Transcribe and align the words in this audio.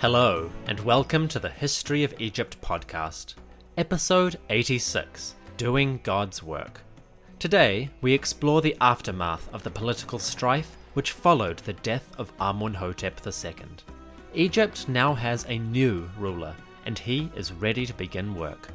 Hello, 0.00 0.48
and 0.68 0.78
welcome 0.78 1.26
to 1.26 1.40
the 1.40 1.48
History 1.48 2.04
of 2.04 2.14
Egypt 2.20 2.60
podcast, 2.60 3.34
episode 3.76 4.38
86 4.48 5.34
Doing 5.56 5.98
God's 6.04 6.40
Work. 6.40 6.82
Today, 7.40 7.90
we 8.00 8.12
explore 8.12 8.62
the 8.62 8.76
aftermath 8.80 9.52
of 9.52 9.64
the 9.64 9.72
political 9.72 10.20
strife 10.20 10.76
which 10.94 11.10
followed 11.10 11.58
the 11.58 11.72
death 11.72 12.12
of 12.16 12.32
Amenhotep 12.40 13.20
II. 13.26 13.54
Egypt 14.34 14.88
now 14.88 15.14
has 15.14 15.44
a 15.48 15.58
new 15.58 16.08
ruler, 16.16 16.54
and 16.86 16.96
he 16.96 17.28
is 17.34 17.50
ready 17.50 17.84
to 17.84 17.92
begin 17.94 18.36
work. 18.36 18.68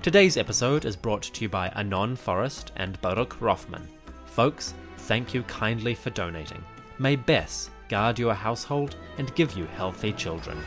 Today's 0.00 0.38
episode 0.38 0.86
is 0.86 0.96
brought 0.96 1.24
to 1.24 1.42
you 1.42 1.50
by 1.50 1.68
Anon 1.76 2.16
Forrest 2.16 2.72
and 2.76 2.98
Baruch 3.02 3.42
Rothman. 3.42 3.86
Folks, 4.24 4.72
thank 5.00 5.34
you 5.34 5.42
kindly 5.42 5.94
for 5.94 6.08
donating. 6.08 6.64
May 6.98 7.16
Bes 7.16 7.68
guard 7.88 8.18
your 8.18 8.34
household 8.34 8.96
and 9.18 9.34
give 9.34 9.56
you 9.56 9.66
healthy 9.66 10.12
children. 10.12 10.58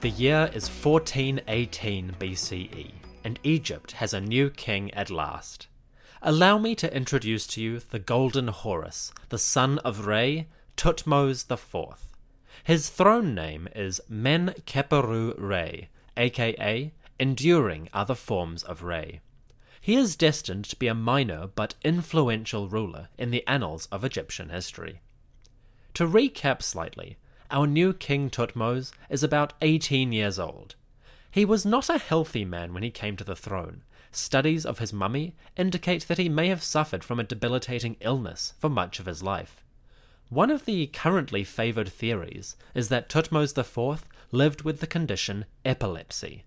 The 0.00 0.10
year 0.10 0.50
is 0.54 0.66
1418 0.66 2.16
BCE, 2.18 2.90
and 3.22 3.38
Egypt 3.42 3.92
has 3.92 4.14
a 4.14 4.20
new 4.20 4.48
king 4.48 4.92
at 4.94 5.10
last. 5.10 5.68
Allow 6.22 6.56
me 6.56 6.74
to 6.76 6.94
introduce 6.94 7.46
to 7.48 7.62
you 7.62 7.80
the 7.80 7.98
Golden 7.98 8.48
Horus, 8.48 9.12
the 9.28 9.38
son 9.38 9.78
of 9.80 10.06
Re, 10.06 10.46
Thutmose 10.76 11.50
IV. 11.50 11.98
His 12.64 12.88
throne 12.88 13.34
name 13.34 13.68
is 13.74 14.00
Men 14.08 14.54
Keperu 14.66 15.34
Re, 15.36 15.88
aka 16.16 16.92
Enduring 17.18 17.88
Other 17.92 18.14
Forms 18.14 18.62
of 18.62 18.82
Re. 18.82 19.20
He 19.80 19.96
is 19.96 20.14
destined 20.14 20.66
to 20.66 20.76
be 20.76 20.88
a 20.88 20.94
minor 20.94 21.46
but 21.46 21.74
influential 21.82 22.68
ruler 22.68 23.08
in 23.16 23.30
the 23.30 23.46
annals 23.46 23.86
of 23.86 24.04
Egyptian 24.04 24.50
history. 24.50 25.00
To 25.94 26.06
recap 26.06 26.62
slightly, 26.62 27.16
our 27.50 27.66
new 27.66 27.92
King 27.92 28.30
Thutmose 28.30 28.92
is 29.08 29.22
about 29.22 29.54
18 29.62 30.12
years 30.12 30.38
old. 30.38 30.74
He 31.30 31.44
was 31.44 31.64
not 31.64 31.88
a 31.88 31.98
healthy 31.98 32.44
man 32.44 32.74
when 32.74 32.82
he 32.82 32.90
came 32.90 33.16
to 33.16 33.24
the 33.24 33.34
throne. 33.34 33.82
Studies 34.12 34.66
of 34.66 34.80
his 34.80 34.92
mummy 34.92 35.34
indicate 35.56 36.08
that 36.08 36.18
he 36.18 36.28
may 36.28 36.48
have 36.48 36.62
suffered 36.62 37.02
from 37.02 37.18
a 37.18 37.24
debilitating 37.24 37.96
illness 38.00 38.54
for 38.58 38.68
much 38.68 39.00
of 39.00 39.06
his 39.06 39.22
life. 39.22 39.64
One 40.28 40.50
of 40.50 40.64
the 40.64 40.86
currently 40.88 41.42
favored 41.42 41.88
theories 41.88 42.56
is 42.74 42.88
that 42.88 43.08
Thutmose 43.08 43.56
IV 43.56 44.04
lived 44.30 44.62
with 44.62 44.80
the 44.80 44.86
condition 44.86 45.44
epilepsy. 45.64 46.44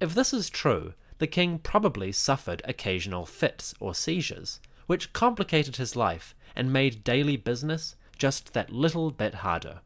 If 0.00 0.14
this 0.14 0.32
is 0.32 0.50
true, 0.50 0.94
the 1.18 1.26
king 1.26 1.58
probably 1.58 2.12
suffered 2.12 2.62
occasional 2.64 3.26
fits 3.26 3.74
or 3.80 3.94
seizures, 3.94 4.60
which 4.86 5.12
complicated 5.12 5.76
his 5.76 5.96
life 5.96 6.34
and 6.56 6.72
made 6.72 7.04
daily 7.04 7.36
business 7.36 7.96
just 8.18 8.52
that 8.52 8.70
little 8.70 9.10
bit 9.10 9.36
harder. 9.36 9.80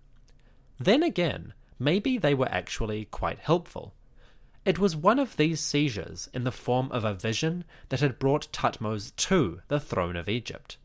Then 0.78 1.02
again, 1.02 1.54
maybe 1.78 2.18
they 2.18 2.34
were 2.34 2.48
actually 2.50 3.06
quite 3.06 3.38
helpful. 3.38 3.94
It 4.64 4.78
was 4.78 4.96
one 4.96 5.18
of 5.18 5.36
these 5.36 5.60
seizures 5.60 6.28
in 6.34 6.44
the 6.44 6.52
form 6.52 6.92
of 6.92 7.04
a 7.04 7.14
vision 7.14 7.64
that 7.88 8.00
had 8.00 8.18
brought 8.18 8.52
Thutmose 8.52 9.14
to 9.16 9.62
the 9.68 9.80
throne 9.80 10.16
of 10.16 10.28
Egypt. 10.28 10.76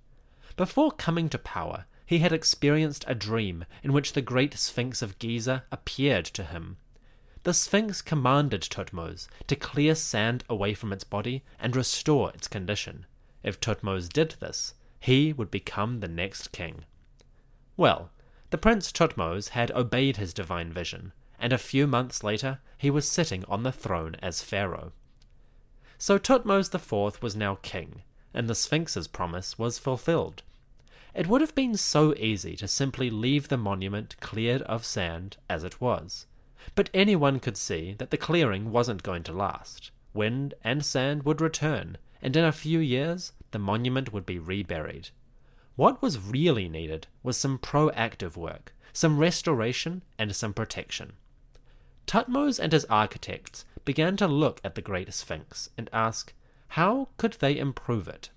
Before 0.56 0.92
coming 0.92 1.30
to 1.30 1.38
power, 1.38 1.86
he 2.06 2.20
had 2.20 2.32
experienced 2.32 3.04
a 3.08 3.16
dream 3.16 3.66
in 3.82 3.92
which 3.92 4.14
the 4.14 4.22
great 4.22 4.58
Sphinx 4.58 5.02
of 5.02 5.18
Giza 5.20 5.64
appeared 5.72 6.26
to 6.26 6.44
him. 6.44 6.78
The 7.44 7.54
Sphinx 7.54 8.02
commanded 8.02 8.62
Thutmose 8.62 9.28
to 9.48 9.58
clear 9.58 9.96
sand 9.96 10.46
away 10.50 10.74
from 10.74 10.94
its 10.94 11.04
body 11.04 11.44
and 11.60 11.76
restore 11.76 12.32
its 12.32 12.48
condition. 12.48 13.06
If 13.44 13.60
Thutmose 13.60 14.08
did 14.08 14.36
this, 14.40 14.76
he 15.02 15.34
would 15.34 15.52
become 15.52 16.00
the 16.00 16.08
next 16.08 16.54
king. 16.54 16.86
Well, 17.76 18.12
the 18.50 18.58
Prince 18.58 18.94
Thutmose 18.94 19.50
had 19.50 19.72
obeyed 19.72 20.16
his 20.16 20.34
divine 20.34 20.72
vision, 20.72 21.12
and 21.38 21.52
a 21.52 21.58
few 21.58 21.86
months 21.86 22.24
later 22.24 22.60
he 22.78 22.90
was 22.90 23.10
sitting 23.10 23.44
on 23.50 23.64
the 23.64 23.74
throne 23.74 24.16
as 24.22 24.42
pharaoh. 24.42 24.94
So 25.98 26.18
Thutmose 26.18 26.74
IV 26.74 27.22
was 27.22 27.36
now 27.36 27.56
king, 27.62 28.04
and 28.34 28.50
the 28.50 28.56
Sphinx's 28.56 29.10
promise 29.10 29.60
was 29.60 29.78
fulfilled. 29.80 30.44
It 31.14 31.28
would 31.28 31.42
have 31.42 31.56
been 31.56 31.76
so 31.76 32.16
easy 32.16 32.56
to 32.56 32.70
simply 32.70 33.10
leave 33.10 33.50
the 33.50 33.58
monument 33.58 34.16
cleared 34.22 34.62
of 34.62 34.86
sand 34.86 35.36
as 35.50 35.66
it 35.66 35.82
was. 35.82 36.26
But 36.76 36.90
anyone 36.94 37.40
could 37.40 37.58
see 37.58 37.94
that 37.98 38.10
the 38.12 38.18
clearing 38.18 38.72
wasn't 38.72 39.04
going 39.04 39.24
to 39.24 39.34
last. 39.34 39.92
Wind 40.14 40.54
and 40.64 40.86
sand 40.86 41.24
would 41.24 41.42
return, 41.42 41.98
and 42.22 42.36
in 42.36 42.46
a 42.46 42.52
few 42.52 42.80
years 42.80 43.34
the 43.52 43.60
monument 43.60 44.14
would 44.14 44.26
be 44.26 44.40
reburied. 44.40 45.10
What 45.76 46.02
was 46.02 46.20
really 46.20 46.70
needed 46.70 47.08
was 47.24 47.36
some 47.36 47.58
proactive 47.58 48.38
work, 48.38 48.74
some 48.94 49.18
restoration, 49.18 50.04
and 50.20 50.36
some 50.36 50.54
protection. 50.54 51.14
Thutmose 52.06 52.60
and 52.60 52.72
his 52.72 52.86
architects 52.86 53.66
began 53.86 54.18
to 54.18 54.28
look 54.28 54.62
at 54.64 54.76
the 54.76 54.82
Great 54.82 55.14
Sphinx 55.14 55.70
and 55.78 55.90
ask, 55.92 56.34
how 56.70 57.10
could 57.18 57.34
they 57.34 57.58
improve 57.58 58.08
it? 58.08 58.30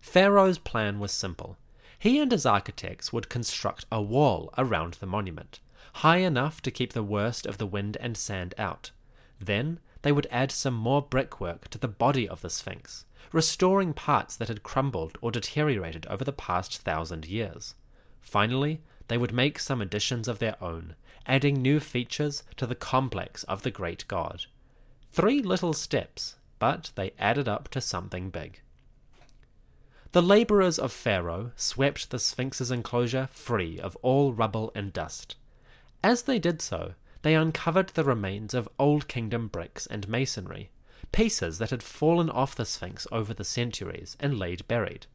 Pharaoh's 0.00 0.58
plan 0.58 0.98
was 0.98 1.12
simple. 1.12 1.56
He 1.98 2.18
and 2.20 2.30
his 2.30 2.46
architects 2.46 3.12
would 3.12 3.28
construct 3.28 3.86
a 3.90 4.02
wall 4.02 4.52
around 4.56 4.94
the 4.94 5.06
monument, 5.06 5.60
high 6.00 6.18
enough 6.18 6.60
to 6.60 6.70
keep 6.70 6.92
the 6.92 7.02
worst 7.02 7.46
of 7.46 7.56
the 7.56 7.66
wind 7.66 7.96
and 8.00 8.18
sand 8.18 8.54
out. 8.58 8.90
Then 9.40 9.80
they 10.02 10.12
would 10.12 10.26
add 10.30 10.52
some 10.52 10.74
more 10.74 11.00
brickwork 11.00 11.68
to 11.68 11.78
the 11.78 11.88
body 11.88 12.28
of 12.28 12.42
the 12.42 12.50
Sphinx, 12.50 13.06
restoring 13.32 13.94
parts 13.94 14.36
that 14.36 14.48
had 14.48 14.62
crumbled 14.62 15.16
or 15.22 15.30
deteriorated 15.30 16.06
over 16.06 16.22
the 16.22 16.32
past 16.32 16.82
thousand 16.82 17.24
years. 17.24 17.74
Finally, 18.20 18.82
they 19.08 19.16
would 19.16 19.32
make 19.32 19.58
some 19.58 19.80
additions 19.80 20.28
of 20.28 20.38
their 20.38 20.62
own, 20.62 20.96
adding 21.26 21.62
new 21.62 21.80
features 21.80 22.42
to 22.56 22.66
the 22.66 22.74
complex 22.74 23.42
of 23.44 23.62
the 23.62 23.70
great 23.70 24.06
god. 24.06 24.44
Three 25.12 25.40
little 25.40 25.72
steps, 25.72 26.36
but 26.58 26.92
they 26.94 27.12
added 27.18 27.48
up 27.48 27.68
to 27.68 27.80
something 27.80 28.28
big. 28.28 28.60
The 30.12 30.22
laborers 30.22 30.78
of 30.78 30.92
Pharaoh 30.92 31.52
swept 31.56 32.10
the 32.10 32.18
Sphinx's 32.18 32.70
enclosure 32.70 33.28
free 33.32 33.80
of 33.80 33.96
all 34.02 34.34
rubble 34.34 34.72
and 34.74 34.92
dust. 34.92 35.36
As 36.02 36.22
they 36.22 36.38
did 36.38 36.60
so, 36.62 36.94
they 37.22 37.34
uncovered 37.34 37.88
the 37.88 38.04
remains 38.04 38.54
of 38.54 38.68
Old 38.78 39.08
Kingdom 39.08 39.48
bricks 39.48 39.86
and 39.86 40.08
masonry, 40.08 40.70
pieces 41.12 41.58
that 41.58 41.70
had 41.70 41.82
fallen 41.82 42.30
off 42.30 42.54
the 42.54 42.64
Sphinx 42.64 43.06
over 43.10 43.34
the 43.34 43.44
centuries 43.44 44.16
and 44.20 44.38
laid 44.38 44.66
buried. 44.68 45.06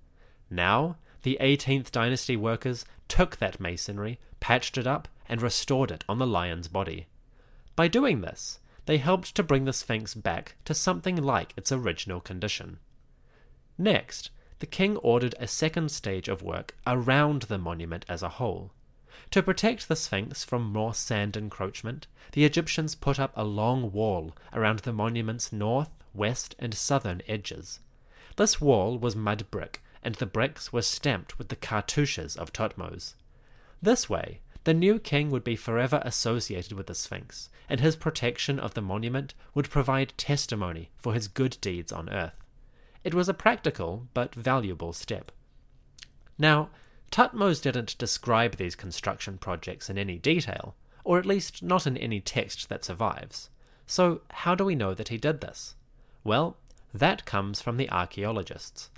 Now, 0.49 0.97
the 1.23 1.37
18th 1.39 1.91
dynasty 1.91 2.35
workers 2.35 2.83
took 3.07 3.37
that 3.37 3.59
masonry, 3.59 4.19
patched 4.39 4.77
it 4.77 4.87
up, 4.87 5.07
and 5.29 5.41
restored 5.41 5.91
it 5.91 6.03
on 6.09 6.17
the 6.17 6.27
lion's 6.27 6.67
body. 6.67 7.07
By 7.75 7.87
doing 7.87 8.21
this, 8.21 8.59
they 8.85 8.97
helped 8.97 9.35
to 9.35 9.43
bring 9.43 9.65
the 9.65 9.73
Sphinx 9.73 10.15
back 10.15 10.55
to 10.65 10.73
something 10.73 11.15
like 11.15 11.53
its 11.55 11.71
original 11.71 12.19
condition. 12.19 12.79
Next, 13.77 14.31
the 14.59 14.65
king 14.65 14.97
ordered 14.97 15.35
a 15.39 15.47
second 15.47 15.91
stage 15.91 16.27
of 16.27 16.41
work 16.41 16.75
around 16.85 17.43
the 17.43 17.57
monument 17.57 18.05
as 18.09 18.21
a 18.21 18.29
whole. 18.29 18.71
To 19.29 19.43
protect 19.43 19.87
the 19.87 19.95
Sphinx 19.95 20.43
from 20.43 20.73
more 20.73 20.93
sand 20.93 21.37
encroachment, 21.37 22.07
the 22.31 22.43
Egyptians 22.43 22.95
put 22.95 23.19
up 23.19 23.31
a 23.35 23.45
long 23.45 23.91
wall 23.91 24.35
around 24.51 24.79
the 24.79 24.91
monument's 24.91 25.53
north, 25.53 25.91
west, 26.13 26.55
and 26.59 26.73
southern 26.73 27.21
edges. 27.27 27.79
This 28.35 28.59
wall 28.59 28.97
was 28.97 29.15
mud 29.15 29.45
brick, 29.51 29.81
and 30.03 30.15
the 30.15 30.25
bricks 30.25 30.73
were 30.73 30.81
stamped 30.81 31.37
with 31.37 31.49
the 31.49 31.55
cartouches 31.55 32.35
of 32.35 32.51
Thutmose. 32.51 33.13
This 33.81 34.09
way, 34.09 34.41
The 34.63 34.73
new 34.73 34.99
king 34.99 35.31
would 35.31 35.43
be 35.43 35.55
forever 35.55 36.01
associated 36.05 36.73
with 36.73 36.87
the 36.87 36.93
Sphinx, 36.93 37.49
and 37.67 37.79
his 37.79 37.95
protection 37.95 38.59
of 38.59 38.73
the 38.73 38.81
monument 38.81 39.33
would 39.55 39.69
provide 39.69 40.13
testimony 40.17 40.91
for 40.97 41.13
his 41.13 41.27
good 41.27 41.57
deeds 41.61 41.91
on 41.91 42.09
earth. 42.09 42.37
It 43.03 43.15
was 43.15 43.27
a 43.27 43.33
practical 43.33 44.07
but 44.13 44.35
valuable 44.35 44.93
step. 44.93 45.31
Now, 46.37 46.69
Thutmose 47.11 47.61
didn't 47.61 47.97
describe 47.97 48.55
these 48.55 48.75
construction 48.75 49.37
projects 49.37 49.89
in 49.89 49.97
any 49.97 50.17
detail, 50.17 50.75
or 51.03 51.19
at 51.19 51.25
least 51.25 51.61
not 51.61 51.85
in 51.85 51.97
any 51.97 52.21
text 52.21 52.69
that 52.69 52.85
survives. 52.85 53.49
So, 53.85 54.21
how 54.29 54.55
do 54.55 54.63
we 54.63 54.75
know 54.75 54.93
that 54.93 55.09
he 55.09 55.17
did 55.17 55.41
this? 55.41 55.75
Well, 56.23 56.55
that 56.93 57.25
comes 57.25 57.59
from 57.61 57.75
the 57.75 57.89
archaeologists. 57.89 58.89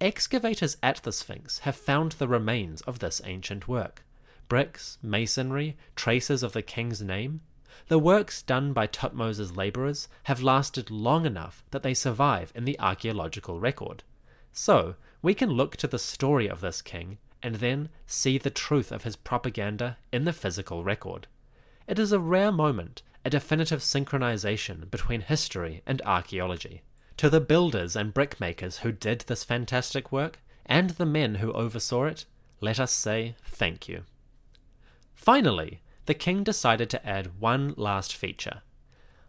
Excavators 0.00 0.76
at 0.82 0.96
the 1.04 1.12
Sphinx 1.12 1.60
have 1.60 1.76
found 1.76 2.12
the 2.12 2.26
remains 2.26 2.80
of 2.82 2.98
this 2.98 3.22
ancient 3.24 3.68
work 3.68 4.04
bricks, 4.48 4.98
masonry, 5.00 5.76
traces 5.96 6.42
of 6.42 6.52
the 6.52 6.62
king's 6.62 7.00
name. 7.00 7.40
The 7.88 7.98
works 7.98 8.42
done 8.42 8.72
by 8.72 8.86
Thutmose's 8.86 9.56
labourers 9.56 10.08
have 10.24 10.42
lasted 10.42 10.90
long 10.90 11.24
enough 11.24 11.64
that 11.70 11.82
they 11.82 11.94
survive 11.94 12.52
in 12.54 12.64
the 12.64 12.78
archaeological 12.78 13.58
record. 13.58 14.02
So, 14.52 14.96
we 15.22 15.34
can 15.34 15.50
look 15.50 15.76
to 15.76 15.86
the 15.86 15.98
story 15.98 16.46
of 16.46 16.60
this 16.60 16.82
king 16.82 17.18
and 17.44 17.56
then 17.56 17.90
see 18.06 18.38
the 18.38 18.50
truth 18.50 18.90
of 18.90 19.04
his 19.04 19.14
propaganda 19.14 19.98
in 20.10 20.24
the 20.24 20.32
physical 20.32 20.82
record. 20.82 21.26
It 21.86 21.98
is 21.98 22.10
a 22.10 22.18
rare 22.18 22.50
moment, 22.50 23.02
a 23.22 23.30
definitive 23.30 23.80
synchronization 23.80 24.90
between 24.90 25.20
history 25.20 25.82
and 25.86 26.00
archaeology. 26.02 26.82
To 27.18 27.28
the 27.28 27.42
builders 27.42 27.94
and 27.94 28.14
brickmakers 28.14 28.78
who 28.78 28.90
did 28.90 29.20
this 29.20 29.44
fantastic 29.44 30.10
work, 30.10 30.38
and 30.64 30.90
the 30.90 31.04
men 31.04 31.36
who 31.36 31.52
oversaw 31.52 32.04
it, 32.04 32.24
let 32.62 32.80
us 32.80 32.90
say 32.90 33.36
thank 33.44 33.88
you. 33.88 34.04
Finally, 35.14 35.82
the 36.06 36.14
king 36.14 36.42
decided 36.42 36.88
to 36.90 37.06
add 37.06 37.38
one 37.38 37.74
last 37.76 38.16
feature. 38.16 38.62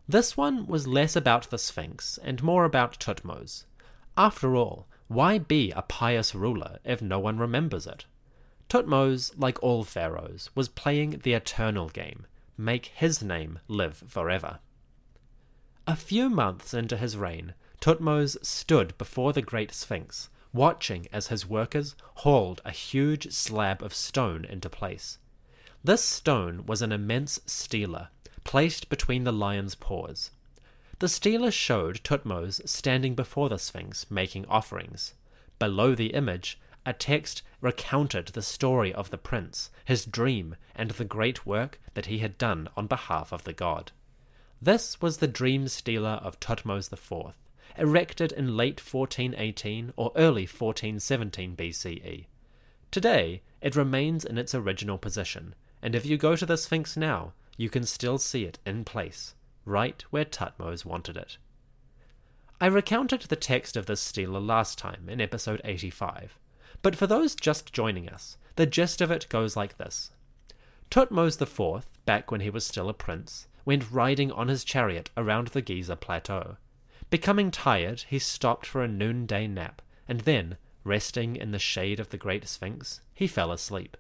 This 0.08 0.38
one 0.38 0.68
was 0.68 0.88
less 0.88 1.18
about 1.18 1.50
the 1.50 1.58
Sphinx 1.58 2.18
and 2.24 2.42
more 2.42 2.64
about 2.64 2.98
Thutmose. 2.98 3.66
After 4.16 4.56
all, 4.56 4.88
why 5.08 5.38
be 5.38 5.72
a 5.72 5.82
pious 5.82 6.34
ruler 6.34 6.80
if 6.84 7.02
no 7.02 7.20
one 7.20 7.38
remembers 7.38 7.86
it? 7.86 8.06
Thutmose, 8.70 9.32
like 9.38 9.62
all 9.62 9.84
pharaohs, 9.84 10.50
was 10.56 10.70
playing 10.70 11.22
the 11.24 11.34
eternal 11.34 11.90
game 11.90 12.26
make 12.58 12.88
his 12.88 13.22
name 13.22 13.60
live 13.68 14.04
forever. 14.08 14.60
A 15.88 15.96
few 15.96 16.30
months 16.30 16.74
into 16.74 16.98
his 16.98 17.18
reign, 17.18 17.54
Thutmose 17.82 18.38
stood 18.42 18.98
before 18.98 19.34
the 19.34 19.42
great 19.42 19.74
Sphinx, 19.74 20.30
watching 20.54 21.08
as 21.12 21.28
his 21.28 21.48
workers 21.48 21.96
hauled 22.16 22.62
a 22.66 22.72
huge 22.72 23.32
slab 23.32 23.84
of 23.84 23.94
stone 23.94 24.46
into 24.46 24.70
place. 24.70 25.18
This 25.84 26.04
stone 26.04 26.66
was 26.66 26.82
an 26.82 26.92
immense 26.92 27.40
stela, 27.46 28.10
placed 28.44 28.90
between 28.90 29.24
the 29.24 29.34
lion's 29.34 29.76
paws. 29.76 30.32
The 31.00 31.10
stela 31.10 31.52
showed 31.52 32.02
Thutmose 32.04 32.62
standing 32.70 33.16
before 33.16 33.50
the 33.50 33.60
Sphinx 33.60 34.10
making 34.10 34.46
offerings. 34.46 35.14
Below 35.60 35.94
the 35.94 36.14
image, 36.14 36.58
a 36.86 36.94
text 36.94 37.42
recounted 37.60 38.28
the 38.28 38.42
story 38.42 38.94
of 38.94 39.10
the 39.10 39.18
prince, 39.18 39.72
his 39.84 40.06
dream, 40.06 40.56
and 40.74 40.92
the 40.92 41.04
great 41.04 41.46
work 41.46 41.82
that 41.96 42.06
he 42.06 42.20
had 42.20 42.38
done 42.38 42.70
on 42.78 42.88
behalf 42.88 43.34
of 43.34 43.44
the 43.44 43.52
god. 43.52 43.92
This 44.62 45.02
was 45.02 45.18
the 45.18 45.28
dream 45.28 45.68
stela 45.68 46.14
of 46.24 46.40
Thutmose 46.40 46.94
IV, 46.94 47.36
erected 47.78 48.32
in 48.32 48.56
late 48.56 48.80
1418 48.80 49.92
or 49.98 50.14
early 50.16 50.44
1417 50.44 51.58
BCE. 51.58 52.26
Today, 52.90 53.42
it 53.60 53.76
remains 53.76 54.24
in 54.24 54.38
its 54.38 54.56
original 54.56 54.98
position, 54.98 55.56
and 55.82 55.94
if 55.94 56.06
you 56.06 56.18
go 56.18 56.38
to 56.38 56.46
the 56.46 56.58
Sphinx 56.58 56.96
now, 56.96 57.34
you 57.58 57.70
can 57.70 57.84
still 57.84 58.18
see 58.18 58.46
it 58.46 58.60
in 58.66 58.86
place, 58.86 59.36
right 59.66 60.04
where 60.12 60.26
Thutmose 60.26 60.86
wanted 60.86 61.18
it. 61.18 61.38
I 62.62 62.68
recounted 62.68 63.22
the 63.22 63.36
text 63.36 63.76
of 63.76 63.86
this 63.86 64.00
stela 64.00 64.38
last 64.38 64.78
time 64.78 65.10
in 65.10 65.20
episode 65.20 65.60
85, 65.66 66.40
but 66.82 66.96
for 66.96 67.08
those 67.08 67.36
just 67.36 67.74
joining 67.74 68.08
us, 68.08 68.38
the 68.56 68.66
gist 68.66 69.02
of 69.02 69.12
it 69.12 69.28
goes 69.28 69.58
like 69.58 69.78
this. 69.78 70.12
Thutmose 70.90 71.42
IV, 71.42 71.90
back 72.06 72.32
when 72.32 72.42
he 72.42 72.50
was 72.50 72.66
still 72.66 72.88
a 72.88 72.94
prince, 72.94 73.48
went 73.66 73.92
riding 73.92 74.32
on 74.32 74.48
his 74.48 74.64
chariot 74.64 75.10
around 75.18 75.48
the 75.48 75.62
Giza 75.62 75.96
plateau. 75.96 76.58
Becoming 77.10 77.52
tired, 77.52 78.06
he 78.08 78.20
stopped 78.20 78.66
for 78.66 78.84
a 78.84 78.88
noonday 78.88 79.48
nap, 79.48 79.82
and 80.08 80.22
then, 80.22 80.58
resting 80.84 81.36
in 81.36 81.52
the 81.52 81.60
shade 81.60 82.00
of 82.00 82.10
the 82.10 82.18
great 82.18 82.48
Sphinx, 82.48 83.02
he 83.14 83.28
fell 83.28 83.52
asleep. 83.52 83.98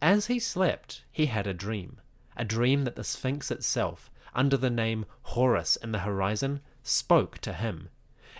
As 0.00 0.26
he 0.26 0.38
slept, 0.38 1.04
he 1.10 1.26
had 1.26 1.46
a 1.46 1.54
dream, 1.54 2.00
a 2.36 2.44
dream 2.44 2.84
that 2.84 2.96
the 2.96 3.04
Sphinx 3.04 3.50
itself, 3.50 4.10
under 4.36 4.56
the 4.56 4.70
name 4.70 5.06
Horus 5.22 5.74
in 5.76 5.90
the 5.90 6.00
horizon, 6.00 6.60
spoke 6.82 7.38
to 7.38 7.52
him. 7.52 7.88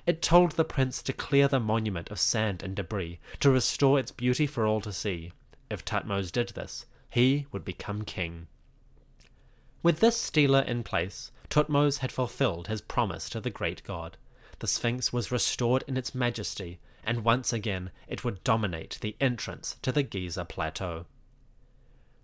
It 0.06 0.22
told 0.22 0.52
the 0.52 0.64
prince 0.64 1.02
to 1.02 1.12
clear 1.12 1.48
the 1.48 1.58
monument 1.58 2.10
of 2.10 2.20
sand 2.20 2.62
and 2.62 2.76
debris, 2.76 3.18
to 3.40 3.50
restore 3.50 3.98
its 3.98 4.12
beauty 4.12 4.46
for 4.46 4.64
all 4.64 4.80
to 4.82 4.92
see. 4.92 5.32
If 5.68 5.84
Thutmose 5.84 6.30
did 6.30 6.50
this, 6.50 6.86
he 7.10 7.46
would 7.50 7.64
become 7.64 8.04
king. 8.04 8.46
With 9.82 10.00
this 10.00 10.16
stela 10.20 10.62
in 10.62 10.84
place, 10.84 11.32
Thutmose 11.50 11.98
had 11.98 12.12
fulfilled 12.12 12.68
his 12.68 12.80
promise 12.80 13.28
to 13.30 13.40
the 13.40 13.50
great 13.50 13.82
god. 13.82 14.16
The 14.58 14.66
Sphinx 14.66 15.12
was 15.12 15.32
restored 15.32 15.82
in 15.88 15.96
its 15.96 16.14
majesty, 16.14 16.78
and 17.04 17.24
once 17.24 17.52
again 17.52 17.90
it 18.06 18.24
would 18.24 18.44
dominate 18.44 18.98
the 19.00 19.16
entrance 19.20 19.76
to 19.82 19.92
the 19.92 20.02
Giza 20.02 20.44
plateau. 20.44 21.06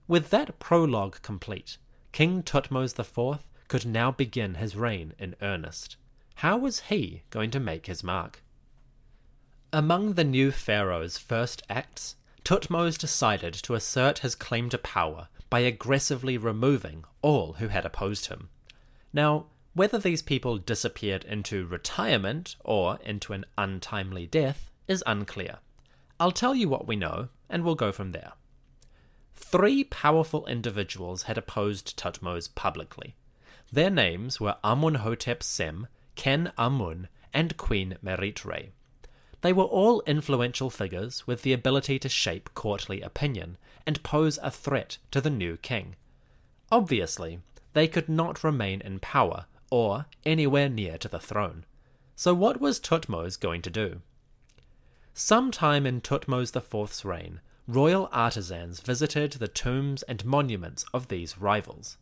With 0.07 0.31
that 0.31 0.59
prologue 0.59 1.23
complete, 1.23 1.79
King 2.13 2.43
Thutmose 2.43 2.99
IV 2.99 3.41
could 3.73 3.87
now 3.87 4.11
begin 4.11 4.57
his 4.57 4.77
reign 4.77 5.15
in 5.19 5.35
earnest. 5.41 5.97
How 6.35 6.59
was 6.59 6.81
he 6.91 7.23
going 7.31 7.51
to 7.53 7.59
make 7.59 7.87
his 7.87 8.05
mark? 8.05 8.43
Among 9.73 10.13
the 10.13 10.25
new 10.25 10.51
pharaoh's 10.51 11.17
first 11.17 11.63
acts, 11.71 12.17
Thutmose 12.45 12.99
decided 12.99 13.55
to 13.55 13.75
assert 13.75 14.19
his 14.19 14.35
claim 14.35 14.69
to 14.69 14.77
power 14.77 15.29
by 15.49 15.61
aggressively 15.61 16.37
removing 16.37 17.05
all 17.23 17.55
who 17.55 17.69
had 17.69 17.87
opposed 17.87 18.27
him. 18.27 18.51
Now, 19.11 19.47
whether 19.73 19.99
these 19.99 20.21
people 20.21 20.59
disappeared 20.59 21.25
into 21.25 21.67
retirement 21.67 22.57
or 22.63 22.99
into 23.03 23.33
an 23.33 23.47
untimely 23.57 24.27
death 24.27 24.71
is 24.87 25.03
unclear. 25.07 25.61
I'll 26.21 26.31
tell 26.31 26.55
you 26.55 26.69
what 26.69 26.87
we 26.87 26.97
know, 26.97 27.31
and 27.49 27.65
we'll 27.65 27.75
go 27.75 27.91
from 27.91 28.11
there. 28.11 28.33
Three 29.35 29.83
powerful 29.83 30.45
individuals 30.45 31.23
had 31.23 31.39
opposed 31.39 31.97
Thutmose 31.97 32.55
publicly. 32.55 33.17
Their 33.73 33.91
names 33.91 34.39
were 34.39 34.57
Amenhotep 34.63 35.43
Sem, 35.43 35.89
Ken 36.15 36.53
Amun, 36.59 37.09
and 37.33 37.57
Queen 37.57 37.97
Meritre. 38.03 38.73
They 39.41 39.53
were 39.53 39.65
all 39.65 40.03
influential 40.03 40.69
figures 40.69 41.27
with 41.27 41.41
the 41.43 41.55
ability 41.55 41.99
to 42.01 42.09
shape 42.09 42.51
courtly 42.55 43.01
opinion 43.01 43.57
and 43.87 44.03
pose 44.03 44.39
a 44.43 44.51
threat 44.51 44.99
to 45.11 45.23
the 45.23 45.31
new 45.31 45.57
king. 45.57 45.97
Obviously, 46.71 47.41
they 47.73 47.89
could 47.89 48.09
not 48.09 48.45
remain 48.45 48.83
in 48.83 49.01
power 49.01 49.47
or 49.71 50.07
anywhere 50.25 50.69
near 50.69 50.99
to 50.99 51.09
the 51.09 51.19
throne. 51.19 51.65
So, 52.15 52.35
what 52.35 52.61
was 52.61 52.79
Thutmose 52.79 53.41
going 53.41 53.63
to 53.63 53.71
do? 53.71 54.03
Sometime 55.15 55.87
in 55.87 56.01
Thutmose 56.03 56.55
IV's 56.55 57.05
reign, 57.05 57.41
royal 57.67 58.09
artisans 58.13 58.81
visited 58.81 59.33
the 59.33 59.49
tombs 59.49 60.03
and 60.03 60.25
monuments 60.25 60.85
of 60.93 61.09
these 61.09 61.39
rivals. 61.39 61.97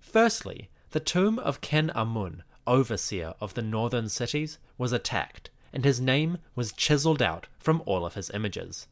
Firstly, 0.00 0.70
the 0.94 1.00
tomb 1.00 1.40
of 1.40 1.60
Ken 1.60 1.90
Amun, 1.92 2.44
overseer 2.68 3.34
of 3.40 3.54
the 3.54 3.62
northern 3.62 4.08
cities, 4.08 4.58
was 4.78 4.92
attacked, 4.92 5.50
and 5.72 5.84
his 5.84 6.00
name 6.00 6.38
was 6.54 6.72
chiseled 6.72 7.20
out 7.20 7.48
from 7.58 7.82
all 7.84 8.06
of 8.06 8.14
his 8.14 8.30
images. 8.30 8.86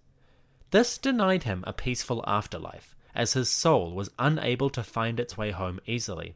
This 0.72 0.98
denied 0.98 1.44
him 1.44 1.62
a 1.64 1.72
peaceful 1.72 2.24
afterlife, 2.26 2.96
as 3.14 3.34
his 3.34 3.48
soul 3.48 3.92
was 3.92 4.10
unable 4.18 4.68
to 4.70 4.82
find 4.82 5.20
its 5.20 5.36
way 5.36 5.52
home 5.52 5.78
easily. 5.86 6.34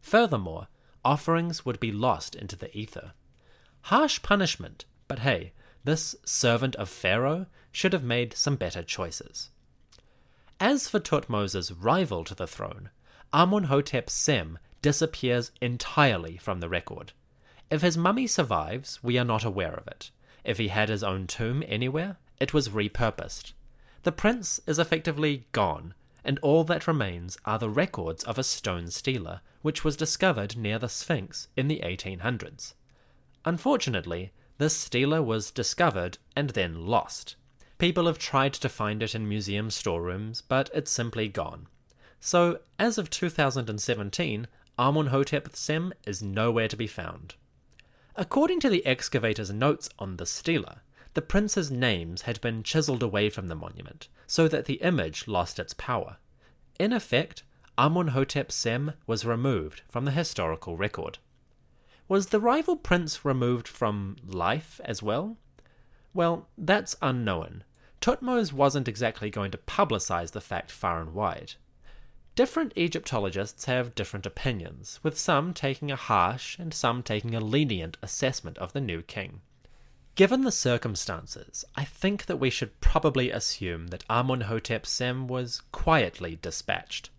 Furthermore, 0.00 0.68
offerings 1.04 1.66
would 1.66 1.80
be 1.80 1.90
lost 1.90 2.36
into 2.36 2.54
the 2.54 2.70
ether. 2.78 3.14
Harsh 3.90 4.22
punishment, 4.22 4.84
but 5.08 5.18
hey, 5.18 5.54
this 5.82 6.14
servant 6.24 6.76
of 6.76 6.88
Pharaoh 6.88 7.46
should 7.72 7.92
have 7.92 8.04
made 8.04 8.34
some 8.34 8.54
better 8.54 8.84
choices. 8.84 9.50
As 10.60 10.86
for 10.86 11.00
Thutmose's 11.00 11.72
rival 11.72 12.22
to 12.22 12.34
the 12.36 12.46
throne, 12.46 12.90
Amenhotep 13.32 14.08
Sem 14.08 14.60
disappears 14.84 15.50
entirely 15.62 16.36
from 16.36 16.60
the 16.60 16.68
record. 16.68 17.14
If 17.70 17.80
his 17.80 17.96
mummy 17.96 18.26
survives, 18.26 19.02
we 19.02 19.16
are 19.16 19.24
not 19.24 19.42
aware 19.42 19.72
of 19.72 19.88
it. 19.88 20.10
If 20.44 20.58
he 20.58 20.68
had 20.68 20.90
his 20.90 21.02
own 21.02 21.26
tomb 21.26 21.64
anywhere, 21.66 22.18
it 22.38 22.52
was 22.52 22.68
repurposed. 22.68 23.54
The 24.02 24.12
prince 24.12 24.60
is 24.66 24.78
effectively 24.78 25.46
gone, 25.52 25.94
and 26.22 26.38
all 26.40 26.64
that 26.64 26.86
remains 26.86 27.38
are 27.46 27.58
the 27.58 27.70
records 27.70 28.24
of 28.24 28.36
a 28.36 28.44
stone 28.44 28.90
stela, 28.90 29.40
which 29.62 29.84
was 29.84 29.96
discovered 29.96 30.54
near 30.54 30.78
the 30.78 30.90
Sphinx 30.90 31.48
in 31.56 31.68
the 31.68 31.80
1800s. 31.82 32.74
Unfortunately, 33.46 34.32
this 34.58 34.76
stela 34.76 35.22
was 35.22 35.50
discovered 35.50 36.18
and 36.36 36.50
then 36.50 36.86
lost. 36.86 37.36
People 37.78 38.04
have 38.04 38.18
tried 38.18 38.52
to 38.52 38.68
find 38.68 39.02
it 39.02 39.14
in 39.14 39.26
museum 39.26 39.70
storerooms, 39.70 40.42
but 40.42 40.68
it's 40.74 40.90
simply 40.90 41.26
gone. 41.26 41.68
So, 42.20 42.60
as 42.78 42.98
of 42.98 43.08
2017, 43.08 44.46
Amenhotep 44.78 45.54
Sem 45.54 45.92
is 46.04 46.22
nowhere 46.22 46.68
to 46.68 46.76
be 46.76 46.86
found. 46.86 47.36
According 48.16 48.60
to 48.60 48.68
the 48.68 48.84
excavator's 48.84 49.52
notes 49.52 49.88
on 49.98 50.16
the 50.16 50.26
stela, 50.26 50.82
the 51.14 51.22
prince's 51.22 51.70
names 51.70 52.22
had 52.22 52.40
been 52.40 52.64
chiseled 52.64 53.02
away 53.02 53.30
from 53.30 53.46
the 53.46 53.54
monument, 53.54 54.08
so 54.26 54.48
that 54.48 54.64
the 54.64 54.82
image 54.82 55.28
lost 55.28 55.60
its 55.60 55.74
power. 55.74 56.16
In 56.78 56.92
effect, 56.92 57.44
Amenhotep 57.78 58.50
Sem 58.50 58.94
was 59.06 59.24
removed 59.24 59.82
from 59.88 60.04
the 60.04 60.10
historical 60.10 60.76
record. 60.76 61.18
Was 62.08 62.26
the 62.26 62.40
rival 62.40 62.76
prince 62.76 63.24
removed 63.24 63.68
from 63.68 64.16
life 64.26 64.80
as 64.84 65.02
well? 65.02 65.36
Well, 66.12 66.48
that's 66.58 66.96
unknown. 67.00 67.64
Thutmose 68.00 68.52
wasn't 68.52 68.88
exactly 68.88 69.30
going 69.30 69.50
to 69.52 69.58
publicize 69.58 70.32
the 70.32 70.40
fact 70.40 70.70
far 70.70 71.00
and 71.00 71.14
wide. 71.14 71.54
Different 72.36 72.72
Egyptologists 72.76 73.66
have 73.66 73.94
different 73.94 74.26
opinions, 74.26 74.98
with 75.04 75.16
some 75.16 75.54
taking 75.54 75.92
a 75.92 75.96
harsh 75.96 76.58
and 76.58 76.74
some 76.74 77.00
taking 77.00 77.32
a 77.32 77.40
lenient 77.40 77.96
assessment 78.02 78.58
of 78.58 78.72
the 78.72 78.80
new 78.80 79.02
king. 79.02 79.42
Given 80.16 80.42
the 80.42 80.50
circumstances, 80.50 81.64
I 81.76 81.84
think 81.84 82.26
that 82.26 82.40
we 82.40 82.50
should 82.50 82.80
probably 82.80 83.30
assume 83.30 83.86
that 83.88 84.02
Amenhotep 84.10 84.84
Sem 84.84 85.28
was 85.28 85.62
quietly 85.70 86.36
dispatched. 86.42 87.10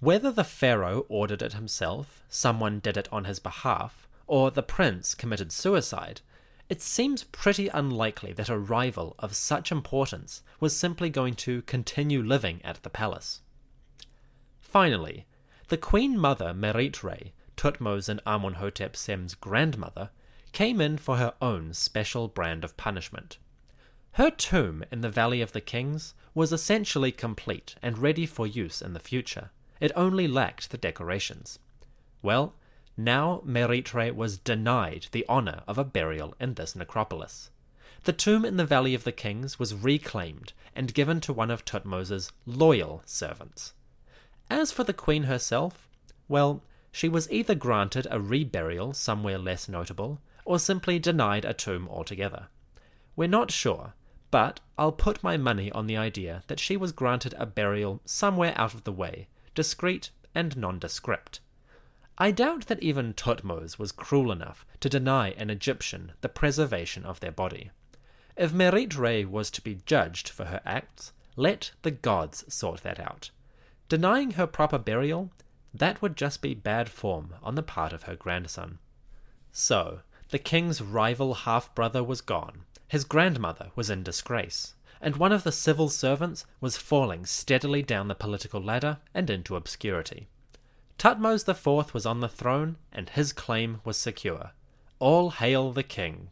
Whether 0.00 0.32
the 0.32 0.42
pharaoh 0.42 1.06
ordered 1.08 1.42
it 1.42 1.52
himself, 1.52 2.24
someone 2.28 2.80
did 2.80 2.96
it 2.96 3.08
on 3.12 3.26
his 3.26 3.38
behalf, 3.38 4.08
or 4.26 4.50
the 4.50 4.64
prince 4.64 5.14
committed 5.14 5.52
suicide, 5.52 6.22
it 6.68 6.82
seems 6.82 7.22
pretty 7.22 7.68
unlikely 7.68 8.32
that 8.32 8.48
a 8.48 8.58
rival 8.58 9.14
of 9.20 9.36
such 9.36 9.70
importance 9.70 10.42
was 10.58 10.76
simply 10.76 11.08
going 11.08 11.34
to 11.34 11.62
continue 11.62 12.20
living 12.20 12.60
at 12.64 12.82
the 12.82 12.90
palace. 12.90 13.42
Finally, 14.70 15.26
the 15.66 15.76
Queen 15.76 16.16
Mother 16.16 16.54
Meritre, 16.54 17.32
Thutmose 17.56 18.08
and 18.08 18.20
Amenhotep 18.24 18.94
Sem's 18.94 19.34
grandmother, 19.34 20.10
came 20.52 20.80
in 20.80 20.96
for 20.96 21.16
her 21.16 21.34
own 21.42 21.74
special 21.74 22.28
brand 22.28 22.62
of 22.62 22.76
punishment. 22.76 23.38
Her 24.12 24.30
tomb 24.30 24.84
in 24.92 25.00
the 25.00 25.10
Valley 25.10 25.40
of 25.40 25.50
the 25.50 25.60
Kings 25.60 26.14
was 26.34 26.52
essentially 26.52 27.10
complete 27.10 27.74
and 27.82 27.98
ready 27.98 28.26
for 28.26 28.46
use 28.46 28.80
in 28.80 28.92
the 28.92 29.00
future. 29.00 29.50
It 29.80 29.90
only 29.96 30.28
lacked 30.28 30.70
the 30.70 30.78
decorations. 30.78 31.58
Well, 32.22 32.54
now 32.96 33.42
Meritre 33.44 34.12
was 34.12 34.38
denied 34.38 35.08
the 35.10 35.26
honor 35.28 35.64
of 35.66 35.78
a 35.78 35.84
burial 35.84 36.36
in 36.38 36.54
this 36.54 36.76
necropolis. 36.76 37.50
The 38.04 38.12
tomb 38.12 38.44
in 38.44 38.56
the 38.56 38.64
Valley 38.64 38.94
of 38.94 39.02
the 39.02 39.10
Kings 39.10 39.58
was 39.58 39.74
reclaimed 39.74 40.52
and 40.76 40.94
given 40.94 41.20
to 41.22 41.32
one 41.32 41.50
of 41.50 41.64
Thutmose's 41.64 42.30
loyal 42.46 43.02
servants. 43.04 43.72
As 44.50 44.72
for 44.72 44.82
the 44.82 44.92
queen 44.92 45.22
herself, 45.22 45.88
well, 46.28 46.64
she 46.90 47.08
was 47.08 47.30
either 47.30 47.54
granted 47.54 48.08
a 48.10 48.18
reburial 48.18 48.92
somewhere 48.94 49.38
less 49.38 49.68
notable, 49.68 50.20
or 50.44 50.58
simply 50.58 50.98
denied 50.98 51.44
a 51.44 51.54
tomb 51.54 51.88
altogether. 51.88 52.48
We're 53.14 53.28
not 53.28 53.52
sure, 53.52 53.94
but 54.32 54.58
I'll 54.76 54.90
put 54.90 55.22
my 55.22 55.36
money 55.36 55.70
on 55.70 55.86
the 55.86 55.96
idea 55.96 56.42
that 56.48 56.58
she 56.58 56.76
was 56.76 56.90
granted 56.90 57.32
a 57.38 57.46
burial 57.46 58.00
somewhere 58.04 58.52
out 58.56 58.74
of 58.74 58.82
the 58.82 58.92
way, 58.92 59.28
discreet 59.54 60.10
and 60.34 60.56
nondescript. 60.56 61.38
I 62.18 62.32
doubt 62.32 62.66
that 62.66 62.82
even 62.82 63.14
Thutmose 63.14 63.78
was 63.78 63.92
cruel 63.92 64.32
enough 64.32 64.66
to 64.80 64.88
deny 64.88 65.30
an 65.30 65.48
Egyptian 65.48 66.12
the 66.20 66.28
preservation 66.28 67.04
of 67.04 67.20
their 67.20 67.32
body. 67.32 67.70
If 68.36 68.52
Merit 68.52 68.98
was 69.30 69.50
to 69.52 69.62
be 69.62 69.80
judged 69.86 70.28
for 70.28 70.46
her 70.46 70.60
acts, 70.64 71.12
let 71.36 71.70
the 71.82 71.92
gods 71.92 72.52
sort 72.52 72.82
that 72.82 72.98
out. 72.98 73.30
Denying 73.90 74.30
her 74.32 74.46
proper 74.46 74.78
burial, 74.78 75.32
that 75.74 76.00
would 76.00 76.16
just 76.16 76.40
be 76.40 76.54
bad 76.54 76.88
form 76.88 77.34
on 77.42 77.56
the 77.56 77.62
part 77.62 77.92
of 77.92 78.04
her 78.04 78.14
grandson. 78.14 78.78
So, 79.50 80.02
the 80.28 80.38
king's 80.38 80.80
rival 80.80 81.34
half 81.34 81.74
brother 81.74 82.04
was 82.04 82.20
gone, 82.20 82.66
his 82.86 83.02
grandmother 83.02 83.72
was 83.74 83.90
in 83.90 84.04
disgrace, 84.04 84.74
and 85.00 85.16
one 85.16 85.32
of 85.32 85.42
the 85.42 85.50
civil 85.50 85.88
servants 85.88 86.46
was 86.60 86.76
falling 86.76 87.26
steadily 87.26 87.82
down 87.82 88.06
the 88.06 88.14
political 88.14 88.62
ladder 88.62 88.98
and 89.12 89.28
into 89.28 89.56
obscurity. 89.56 90.28
Thutmose 90.96 91.48
IV 91.48 91.92
was 91.92 92.06
on 92.06 92.20
the 92.20 92.28
throne, 92.28 92.76
and 92.92 93.10
his 93.10 93.32
claim 93.32 93.80
was 93.84 93.96
secure. 93.96 94.52
All 95.00 95.30
hail 95.30 95.72
the 95.72 95.82
king! 95.82 96.30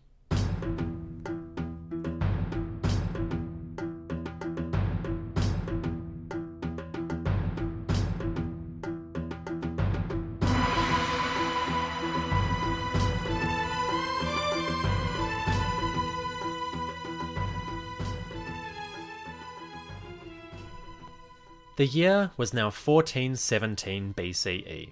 The 21.78 21.86
year 21.86 22.32
was 22.36 22.52
now 22.52 22.72
1417 22.72 24.12
BCE. 24.14 24.90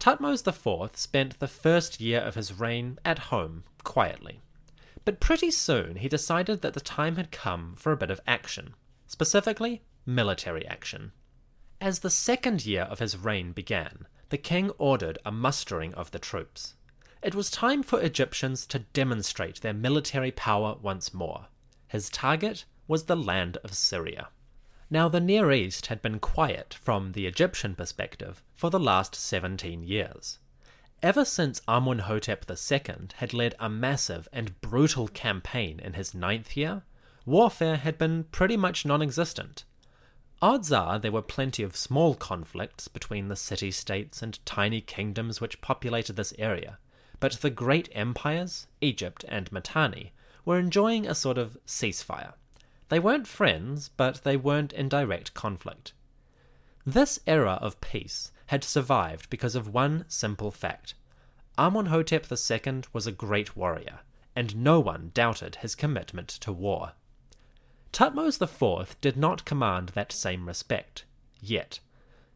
Thutmose 0.00 0.44
IV 0.44 0.96
spent 0.96 1.38
the 1.38 1.46
first 1.46 2.00
year 2.00 2.18
of 2.18 2.34
his 2.34 2.58
reign 2.58 2.98
at 3.04 3.30
home, 3.30 3.62
quietly. 3.84 4.40
But 5.04 5.20
pretty 5.20 5.52
soon 5.52 5.94
he 5.94 6.08
decided 6.08 6.60
that 6.60 6.74
the 6.74 6.80
time 6.80 7.14
had 7.14 7.30
come 7.30 7.76
for 7.76 7.92
a 7.92 7.96
bit 7.96 8.10
of 8.10 8.20
action, 8.26 8.74
specifically 9.06 9.82
military 10.04 10.66
action. 10.66 11.12
As 11.80 12.00
the 12.00 12.10
second 12.10 12.66
year 12.66 12.82
of 12.82 12.98
his 12.98 13.16
reign 13.16 13.52
began, 13.52 14.08
the 14.30 14.38
king 14.38 14.70
ordered 14.78 15.18
a 15.24 15.30
mustering 15.30 15.94
of 15.94 16.10
the 16.10 16.18
troops. 16.18 16.74
It 17.22 17.36
was 17.36 17.48
time 17.48 17.84
for 17.84 18.00
Egyptians 18.00 18.66
to 18.66 18.80
demonstrate 18.92 19.60
their 19.60 19.72
military 19.72 20.32
power 20.32 20.74
once 20.82 21.14
more. 21.14 21.46
His 21.86 22.10
target 22.10 22.64
was 22.88 23.04
the 23.04 23.14
land 23.14 23.58
of 23.58 23.72
Syria. 23.72 24.30
Now, 24.92 25.08
the 25.08 25.20
Near 25.20 25.50
East 25.50 25.86
had 25.86 26.02
been 26.02 26.20
quiet 26.20 26.74
from 26.74 27.12
the 27.12 27.26
Egyptian 27.26 27.74
perspective 27.74 28.42
for 28.54 28.68
the 28.68 28.78
last 28.78 29.14
17 29.14 29.82
years. 29.84 30.38
Ever 31.02 31.24
since 31.24 31.62
Amenhotep 31.66 32.44
II 32.50 33.08
had 33.14 33.32
led 33.32 33.54
a 33.58 33.70
massive 33.70 34.28
and 34.34 34.60
brutal 34.60 35.08
campaign 35.08 35.80
in 35.80 35.94
his 35.94 36.12
ninth 36.12 36.58
year, 36.58 36.82
warfare 37.24 37.78
had 37.78 37.96
been 37.96 38.24
pretty 38.24 38.58
much 38.58 38.84
non 38.84 39.00
existent. 39.00 39.64
Odds 40.42 40.70
are 40.70 40.98
there 40.98 41.10
were 41.10 41.22
plenty 41.22 41.62
of 41.62 41.74
small 41.74 42.14
conflicts 42.14 42.86
between 42.86 43.28
the 43.28 43.34
city 43.34 43.70
states 43.70 44.20
and 44.20 44.44
tiny 44.44 44.82
kingdoms 44.82 45.40
which 45.40 45.62
populated 45.62 46.16
this 46.16 46.34
area, 46.38 46.76
but 47.18 47.32
the 47.40 47.48
great 47.48 47.88
empires, 47.92 48.66
Egypt 48.82 49.24
and 49.26 49.50
Mitanni, 49.50 50.12
were 50.44 50.58
enjoying 50.58 51.06
a 51.06 51.14
sort 51.14 51.38
of 51.38 51.56
ceasefire. 51.66 52.34
They 52.92 53.00
weren't 53.00 53.26
friends, 53.26 53.88
but 53.88 54.16
they 54.16 54.36
weren't 54.36 54.74
in 54.74 54.90
direct 54.90 55.32
conflict. 55.32 55.94
This 56.84 57.18
era 57.26 57.52
of 57.62 57.80
peace 57.80 58.32
had 58.48 58.62
survived 58.62 59.30
because 59.30 59.54
of 59.54 59.72
one 59.72 60.04
simple 60.08 60.50
fact. 60.50 60.92
Amenhotep 61.56 62.26
II 62.30 62.82
was 62.92 63.06
a 63.06 63.10
great 63.10 63.56
warrior, 63.56 64.00
and 64.36 64.54
no 64.56 64.78
one 64.78 65.10
doubted 65.14 65.56
his 65.56 65.74
commitment 65.74 66.28
to 66.28 66.52
war. 66.52 66.92
Thutmose 67.94 68.42
IV 68.42 69.00
did 69.00 69.16
not 69.16 69.46
command 69.46 69.92
that 69.94 70.12
same 70.12 70.46
respect, 70.46 71.06
yet. 71.40 71.80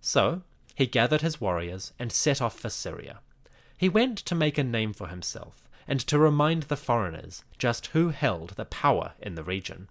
So, 0.00 0.40
he 0.74 0.86
gathered 0.86 1.20
his 1.20 1.38
warriors 1.38 1.92
and 1.98 2.10
set 2.10 2.40
off 2.40 2.58
for 2.58 2.70
Syria. 2.70 3.20
He 3.76 3.90
went 3.90 4.16
to 4.20 4.34
make 4.34 4.56
a 4.56 4.64
name 4.64 4.94
for 4.94 5.08
himself, 5.08 5.68
and 5.86 6.00
to 6.00 6.18
remind 6.18 6.62
the 6.62 6.78
foreigners 6.78 7.44
just 7.58 7.88
who 7.88 8.08
held 8.08 8.52
the 8.56 8.64
power 8.64 9.12
in 9.20 9.34
the 9.34 9.44
region. 9.44 9.90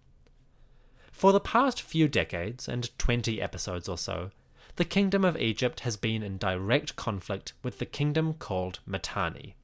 For 1.15 1.31
the 1.31 1.39
past 1.39 1.81
few 1.81 2.10
decades 2.10 2.67
and 2.67 2.89
20 3.00 3.41
episodes 3.41 3.88
or 3.88 3.98
so, 3.98 4.31
the 4.75 4.84
Kingdom 4.84 5.24
of 5.24 5.38
Egypt 5.38 5.79
has 5.79 5.95
been 5.95 6.22
in 6.22 6.38
direct 6.38 6.98
conflict 6.98 7.53
with 7.63 7.79
the 7.79 7.86
kingdom 7.86 8.34
called 8.34 8.81
Mitanni. 8.86 9.55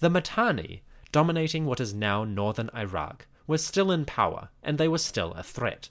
The 0.00 0.10
Mitanni, 0.10 0.82
dominating 1.12 1.64
what 1.64 1.78
is 1.78 1.94
now 1.94 2.24
northern 2.24 2.70
Iraq, 2.74 3.28
were 3.46 3.58
still 3.58 3.92
in 3.92 4.04
power 4.04 4.48
and 4.64 4.78
they 4.78 4.88
were 4.88 4.98
still 4.98 5.32
a 5.34 5.44
threat. 5.44 5.90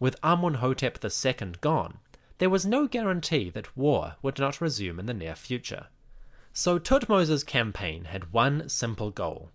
With 0.00 0.16
Amenhotep 0.22 0.98
II 1.04 1.52
gone, 1.60 1.98
there 2.38 2.48
was 2.48 2.64
no 2.64 2.88
guarantee 2.88 3.50
that 3.50 3.76
war 3.76 4.16
would 4.22 4.38
not 4.38 4.62
resume 4.62 4.98
in 4.98 5.04
the 5.04 5.12
near 5.12 5.34
future. 5.34 5.88
So 6.54 6.78
Thutmose's 6.78 7.44
campaign 7.44 8.04
had 8.04 8.32
one 8.32 8.70
simple 8.70 9.10
goal 9.10 9.50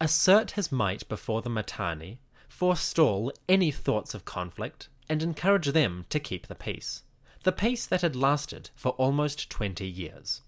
assert 0.00 0.52
his 0.52 0.72
might 0.72 1.06
before 1.06 1.42
the 1.42 1.50
Mitanni 1.50 2.18
forestall 2.48 3.32
any 3.48 3.70
thoughts 3.70 4.14
of 4.14 4.24
conflict, 4.24 4.88
and 5.08 5.22
encourage 5.22 5.68
them 5.68 6.04
to 6.10 6.20
keep 6.20 6.46
the 6.46 6.54
peace. 6.54 7.02
The 7.44 7.52
peace 7.52 7.86
that 7.86 8.02
had 8.02 8.16
lasted 8.16 8.70
for 8.74 8.92
almost 8.92 9.48
twenty 9.48 9.86
years. 9.86 10.42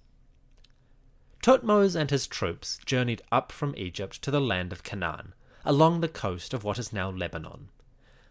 Thutmose 1.43 1.97
and 1.97 2.11
his 2.11 2.27
troops 2.27 2.79
journeyed 2.85 3.23
up 3.33 3.53
from 3.53 3.75
Egypt 3.77 4.21
to 4.23 4.31
the 4.31 4.41
land 4.41 4.73
of 4.73 4.83
Canaan, 4.83 5.35
along 5.65 6.01
the 6.01 6.09
coast 6.09 6.53
of 6.53 6.65
what 6.65 6.79
is 6.79 6.93
now 6.93 7.11
Lebanon. 7.11 7.69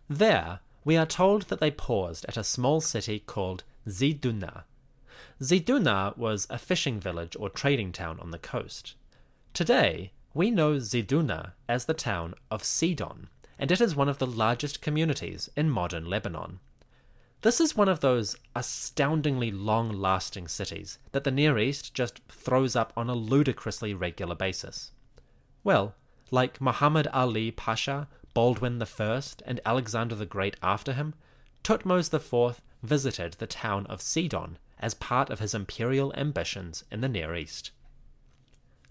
There, 0.08 0.60
we 0.84 0.98
are 0.98 1.06
told 1.06 1.44
that 1.44 1.60
they 1.60 1.72
paused 1.72 2.26
at 2.28 2.38
a 2.38 2.44
small 2.44 2.82
city 2.82 3.20
called 3.20 3.64
Ziduna. 3.88 4.64
Ziduna 5.42 6.16
was 6.18 6.46
a 6.50 6.58
fishing 6.58 7.00
village 7.00 7.36
or 7.40 7.50
trading 7.50 7.92
town 7.92 8.20
on 8.20 8.32
the 8.32 8.38
coast. 8.38 8.96
Today, 9.54 10.12
we 10.34 10.52
know 10.52 10.76
Ziduna 10.76 11.54
as 11.68 11.86
the 11.86 11.94
town 11.94 12.36
of 12.52 12.64
Sidon, 12.64 13.30
and 13.60 13.72
it 13.72 13.82
is 13.82 13.96
one 13.96 14.10
of 14.10 14.18
the 14.18 14.26
largest 14.26 14.82
communities 14.82 15.50
in 15.56 15.70
modern 15.70 16.06
Lebanon. 16.06 16.60
This 17.42 17.62
is 17.62 17.76
one 17.76 17.90
of 17.90 18.00
those 18.00 18.36
astoundingly 18.56 19.52
long 19.52 19.92
lasting 19.92 20.48
cities 20.48 20.98
that 21.12 21.26
the 21.26 21.32
Near 21.32 21.60
East 21.60 21.94
just 21.94 22.22
throws 22.30 22.76
up 22.76 22.92
on 22.98 23.10
a 23.10 23.16
ludicrously 23.16 23.94
regular 23.94 24.36
basis. 24.36 24.92
Well, 25.64 25.96
like 26.32 26.62
Muhammad 26.62 27.08
Ali 27.14 27.52
Pasha, 27.52 28.08
Baldwin 28.34 28.82
I, 28.82 29.22
and 29.46 29.60
Alexander 29.66 30.16
the 30.16 30.26
Great 30.26 30.56
after 30.64 30.94
him, 30.94 31.14
Thutmose 31.64 32.14
IV 32.14 32.62
visited 32.82 33.34
the 33.34 33.48
town 33.48 33.86
of 33.88 34.02
Sidon 34.02 34.58
as 34.80 34.94
part 34.94 35.30
of 35.30 35.40
his 35.40 35.54
imperial 35.54 36.14
ambitions 36.16 36.86
in 36.92 37.02
the 37.02 37.10
Near 37.10 37.36
East. 37.36 37.72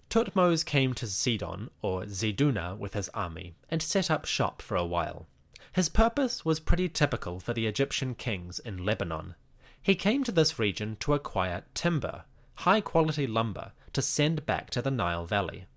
Thutmose 0.09 0.65
came 0.65 0.95
to 0.95 1.05
Sidon, 1.05 1.69
or 1.83 2.05
Ziduna, 2.05 2.75
with 2.77 2.95
his 2.95 3.09
army 3.09 3.53
and 3.69 3.81
set 3.81 4.09
up 4.09 4.25
shop 4.25 4.61
for 4.61 4.75
a 4.75 4.85
while. 4.85 5.27
His 5.71 5.87
purpose 5.87 6.43
was 6.43 6.59
pretty 6.59 6.89
typical 6.89 7.39
for 7.39 7.53
the 7.53 7.67
Egyptian 7.67 8.15
kings 8.15 8.57
in 8.57 8.83
Lebanon. 8.83 9.35
He 9.81 9.93
came 9.93 10.23
to 10.23 10.31
this 10.31 10.57
region 10.57 10.97
to 11.01 11.13
acquire 11.13 11.63
timber, 11.75 12.23
high 12.55 12.81
quality 12.81 13.27
lumber, 13.27 13.71
to 13.93 14.01
send 14.01 14.45
back 14.47 14.71
to 14.71 14.81
the 14.81 14.91
Nile 14.91 15.25
Valley. 15.25 15.67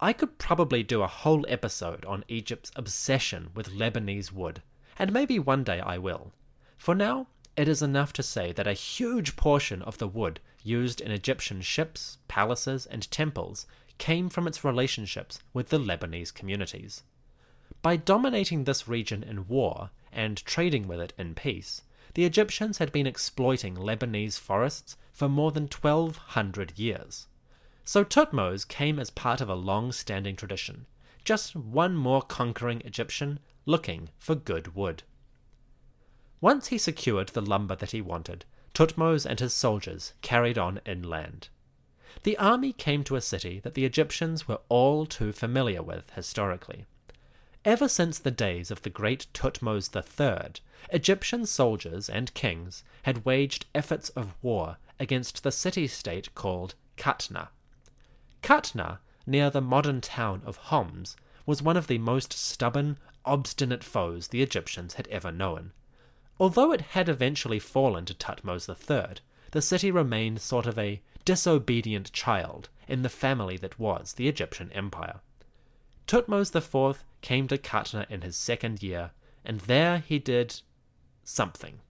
I 0.00 0.12
could 0.12 0.38
probably 0.38 0.82
do 0.82 1.02
a 1.02 1.08
whole 1.08 1.44
episode 1.48 2.04
on 2.04 2.24
Egypt's 2.28 2.70
obsession 2.76 3.50
with 3.54 3.70
Lebanese 3.70 4.32
wood, 4.32 4.62
and 4.98 5.12
maybe 5.12 5.38
one 5.38 5.64
day 5.64 5.80
I 5.80 5.98
will. 5.98 6.32
For 6.78 6.94
now, 6.94 7.26
it 7.56 7.68
is 7.68 7.82
enough 7.82 8.12
to 8.14 8.22
say 8.22 8.52
that 8.52 8.66
a 8.66 8.72
huge 8.72 9.36
portion 9.36 9.82
of 9.82 9.98
the 9.98 10.08
wood 10.08 10.40
used 10.62 11.00
in 11.00 11.10
Egyptian 11.10 11.60
ships, 11.60 12.18
palaces, 12.28 12.86
and 12.86 13.10
temples 13.10 13.66
came 13.98 14.28
from 14.28 14.46
its 14.46 14.64
relationships 14.64 15.38
with 15.52 15.68
the 15.68 15.78
Lebanese 15.78 16.32
communities. 16.32 17.02
By 17.82 17.96
dominating 17.96 18.64
this 18.64 18.86
region 18.88 19.22
in 19.22 19.48
war 19.48 19.90
and 20.12 20.44
trading 20.44 20.86
with 20.86 21.00
it 21.00 21.12
in 21.18 21.34
peace, 21.34 21.82
the 22.14 22.24
Egyptians 22.24 22.78
had 22.78 22.92
been 22.92 23.06
exploiting 23.06 23.74
Lebanese 23.74 24.38
forests 24.38 24.96
for 25.12 25.28
more 25.28 25.52
than 25.52 25.64
1200 25.64 26.78
years. 26.78 27.26
So 27.84 28.04
Thutmose 28.04 28.66
came 28.66 28.98
as 28.98 29.10
part 29.10 29.40
of 29.40 29.48
a 29.48 29.54
long 29.54 29.92
standing 29.92 30.36
tradition, 30.36 30.86
just 31.24 31.56
one 31.56 31.96
more 31.96 32.22
conquering 32.22 32.82
Egyptian 32.84 33.40
looking 33.66 34.10
for 34.18 34.34
good 34.34 34.74
wood. 34.74 35.02
Once 36.40 36.68
he 36.68 36.78
secured 36.78 37.28
the 37.28 37.40
lumber 37.40 37.76
that 37.76 37.92
he 37.92 38.00
wanted, 38.00 38.44
Thutmose 38.74 39.26
and 39.26 39.38
his 39.38 39.52
soldiers 39.52 40.14
carried 40.22 40.56
on 40.56 40.80
inland. 40.86 41.48
The 42.22 42.38
army 42.38 42.72
came 42.72 43.04
to 43.04 43.16
a 43.16 43.20
city 43.20 43.60
that 43.60 43.74
the 43.74 43.84
Egyptians 43.84 44.48
were 44.48 44.60
all 44.68 45.06
too 45.06 45.32
familiar 45.32 45.82
with 45.82 46.10
historically. 46.10 46.86
Ever 47.64 47.88
since 47.88 48.18
the 48.18 48.30
days 48.30 48.70
of 48.70 48.82
the 48.82 48.90
great 48.90 49.26
Thutmose 49.34 49.90
III, 49.94 50.62
Egyptian 50.90 51.46
soldiers 51.46 52.08
and 52.08 52.34
kings 52.34 52.82
had 53.02 53.24
waged 53.24 53.66
efforts 53.74 54.08
of 54.10 54.34
war 54.42 54.78
against 54.98 55.42
the 55.42 55.52
city 55.52 55.86
state 55.86 56.34
called 56.34 56.74
Katna. 56.96 57.50
Katna, 58.42 59.00
near 59.26 59.50
the 59.50 59.60
modern 59.60 60.00
town 60.00 60.42
of 60.44 60.56
Homs, 60.56 61.16
was 61.46 61.62
one 61.62 61.76
of 61.76 61.86
the 61.86 61.98
most 61.98 62.32
stubborn, 62.32 62.98
obstinate 63.24 63.84
foes 63.84 64.28
the 64.28 64.42
Egyptians 64.42 64.94
had 64.94 65.06
ever 65.08 65.30
known. 65.30 65.72
Although 66.40 66.72
it 66.72 66.80
had 66.80 67.08
eventually 67.08 67.58
fallen 67.58 68.04
to 68.06 68.14
Thutmose 68.14 68.68
III, 68.68 69.16
the 69.50 69.62
city 69.62 69.90
remained 69.90 70.40
sort 70.40 70.66
of 70.66 70.78
a 70.78 71.02
disobedient 71.24 72.12
child 72.12 72.68
in 72.88 73.02
the 73.02 73.08
family 73.08 73.56
that 73.58 73.78
was 73.78 74.14
the 74.14 74.28
Egyptian 74.28 74.72
Empire. 74.72 75.20
Thutmose 76.06 76.54
IV 76.54 77.04
came 77.20 77.48
to 77.48 77.58
Katna 77.58 78.06
in 78.08 78.22
his 78.22 78.36
second 78.36 78.82
year, 78.82 79.10
and 79.44 79.60
there 79.60 79.98
he 79.98 80.18
did 80.18 80.60
something. 81.22 81.80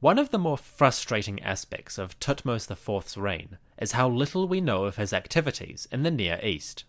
One 0.00 0.18
of 0.18 0.30
the 0.30 0.38
more 0.38 0.58
frustrating 0.58 1.42
aspects 1.42 1.98
of 1.98 2.18
Thutmose 2.20 2.70
IV's 2.70 3.16
reign 3.16 3.58
is 3.78 3.92
how 3.92 4.08
little 4.08 4.46
we 4.46 4.60
know 4.60 4.84
of 4.84 4.96
his 4.96 5.12
activities 5.12 5.88
in 5.90 6.04
the 6.04 6.10
Near 6.10 6.40
East. 6.42 6.84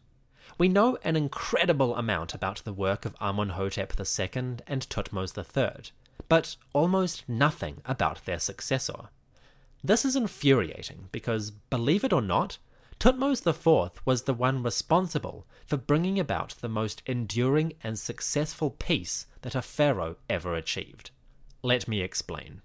We 0.57 0.67
know 0.67 0.97
an 1.03 1.15
incredible 1.15 1.95
amount 1.95 2.33
about 2.33 2.63
the 2.65 2.73
work 2.73 3.05
of 3.05 3.15
Amenhotep 3.19 3.93
II 3.99 4.57
and 4.67 4.87
Thutmose 4.89 5.37
III, 5.37 5.91
but 6.27 6.55
almost 6.73 7.27
nothing 7.27 7.82
about 7.86 8.25
their 8.25 8.39
successor. 8.39 9.10
This 9.84 10.03
is 10.03 10.15
infuriating 10.15 11.10
because, 11.12 11.51
believe 11.51 12.03
it 12.03 12.13
or 12.13 12.21
not, 12.21 12.58
Thutmose 12.99 13.47
IV 13.47 14.01
was 14.05 14.23
the 14.23 14.34
one 14.34 14.62
responsible 14.62 15.47
for 15.65 15.77
bringing 15.77 16.19
about 16.19 16.55
the 16.60 16.67
most 16.67 17.01
enduring 17.05 17.73
and 17.82 17.97
successful 17.97 18.71
peace 18.71 19.25
that 19.41 19.55
a 19.55 19.62
pharaoh 19.62 20.17
ever 20.29 20.53
achieved. 20.53 21.12
Let 21.63 21.88
me 21.88 22.01
explain. 22.01 22.62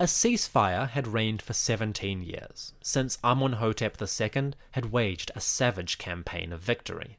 A 0.00 0.04
ceasefire 0.04 0.88
had 0.88 1.06
reigned 1.06 1.42
for 1.42 1.52
17 1.52 2.22
years, 2.22 2.72
since 2.82 3.18
Amenhotep 3.22 3.96
II 4.00 4.54
had 4.72 4.92
waged 4.92 5.30
a 5.34 5.40
savage 5.40 5.98
campaign 5.98 6.52
of 6.52 6.60
victory. 6.60 7.18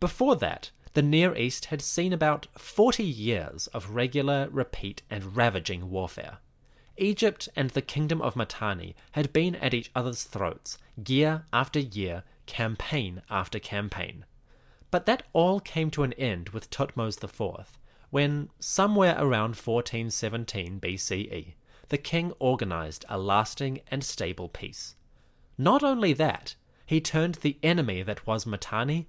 Before 0.00 0.36
that, 0.36 0.72
the 0.94 1.02
Near 1.02 1.34
East 1.34 1.66
had 1.66 1.80
seen 1.80 2.12
about 2.12 2.46
40 2.58 3.02
years 3.02 3.66
of 3.68 3.90
regular, 3.90 4.48
repeat, 4.50 5.02
and 5.08 5.36
ravaging 5.36 5.90
warfare. 5.90 6.38
Egypt 6.98 7.48
and 7.56 7.70
the 7.70 7.80
kingdom 7.80 8.20
of 8.20 8.36
Mitanni 8.36 8.94
had 9.12 9.32
been 9.32 9.54
at 9.56 9.72
each 9.72 9.90
other's 9.94 10.24
throats, 10.24 10.76
year 11.06 11.46
after 11.52 11.80
year, 11.80 12.24
campaign 12.44 13.22
after 13.30 13.58
campaign. 13.58 14.26
But 14.90 15.06
that 15.06 15.22
all 15.32 15.60
came 15.60 15.90
to 15.92 16.02
an 16.02 16.12
end 16.14 16.50
with 16.50 16.70
Thutmose 16.70 17.22
IV, 17.22 17.78
when, 18.10 18.50
somewhere 18.60 19.16
around 19.16 19.56
1417 19.56 20.78
BCE, 20.80 21.54
the 21.88 21.98
king 21.98 22.32
organized 22.38 23.06
a 23.08 23.18
lasting 23.18 23.80
and 23.90 24.04
stable 24.04 24.48
peace. 24.48 24.96
Not 25.56 25.82
only 25.82 26.12
that, 26.12 26.54
he 26.84 27.00
turned 27.00 27.36
the 27.36 27.58
enemy 27.62 28.02
that 28.02 28.26
was 28.26 28.46
Mitanni 28.46 29.08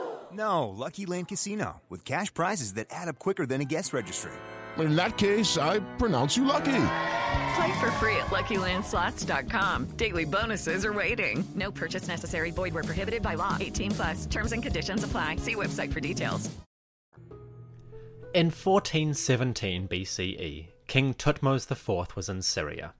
No, 0.33 0.69
Lucky 0.69 1.05
Land 1.05 1.27
Casino, 1.27 1.81
with 1.89 2.05
cash 2.05 2.33
prizes 2.33 2.75
that 2.75 2.87
add 2.89 3.07
up 3.09 3.19
quicker 3.19 3.45
than 3.45 3.61
a 3.61 3.65
guest 3.65 3.93
registry. 3.93 4.31
In 4.77 4.95
that 4.95 5.17
case, 5.17 5.57
I 5.57 5.79
pronounce 5.97 6.37
you 6.37 6.45
lucky. 6.45 6.83
Play 7.55 7.79
for 7.79 7.91
free 7.99 8.15
at 8.15 8.27
LuckyLandSlots.com. 8.27 9.97
Daily 9.97 10.25
bonuses 10.25 10.85
are 10.85 10.93
waiting. 10.93 11.43
No 11.55 11.71
purchase 11.71 12.07
necessary. 12.07 12.51
Void 12.51 12.73
where 12.73 12.83
prohibited 12.83 13.21
by 13.21 13.35
law. 13.35 13.57
18 13.59 13.91
plus. 13.91 14.25
Terms 14.25 14.53
and 14.53 14.63
conditions 14.63 15.03
apply. 15.03 15.35
See 15.37 15.55
website 15.55 15.91
for 15.91 15.99
details. 15.99 16.49
In 18.33 18.45
1417 18.45 19.89
BCE, 19.89 20.67
King 20.87 21.13
Thutmose 21.13 21.69
IV 21.69 22.15
was 22.15 22.29
in 22.29 22.41
Syria. 22.41 22.93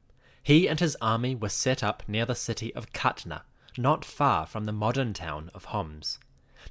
He 0.44 0.68
and 0.68 0.80
his 0.80 0.98
army 1.02 1.36
were 1.36 1.48
set 1.48 1.82
up 1.84 2.04
near 2.06 2.26
the 2.26 2.36
city 2.36 2.76
of 2.76 2.92
Katna, 2.92 3.44
not 3.78 4.04
far 4.04 4.46
from 4.46 4.66
the 4.66 4.74
modern 4.74 5.14
town 5.14 5.50
of 5.54 5.66
Homs. 5.66 6.20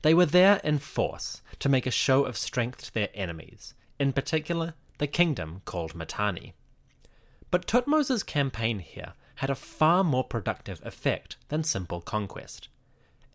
They 0.03 0.15
were 0.15 0.27
there 0.27 0.61
in 0.65 0.79
force 0.79 1.43
to 1.59 1.69
make 1.69 1.87
a 1.87 1.91
show 1.91 2.25
of 2.25 2.37
strength 2.37 2.85
to 2.85 2.95
their 2.95 3.11
enemies, 3.15 3.75
in 3.99 4.13
particular 4.13 4.75
the 4.99 5.07
kingdom 5.07 5.63
called 5.65 5.95
Mitanni. 5.95 6.55
But 7.51 7.67
Thutmose's 7.67 8.23
campaign 8.23 8.79
here 8.79 9.15
had 9.37 9.51
a 9.51 9.55
far 9.55 10.05
more 10.05 10.25
productive 10.25 10.81
effect 10.85 11.37
than 11.49 11.65
simple 11.65 12.01
conquest. 12.01 12.69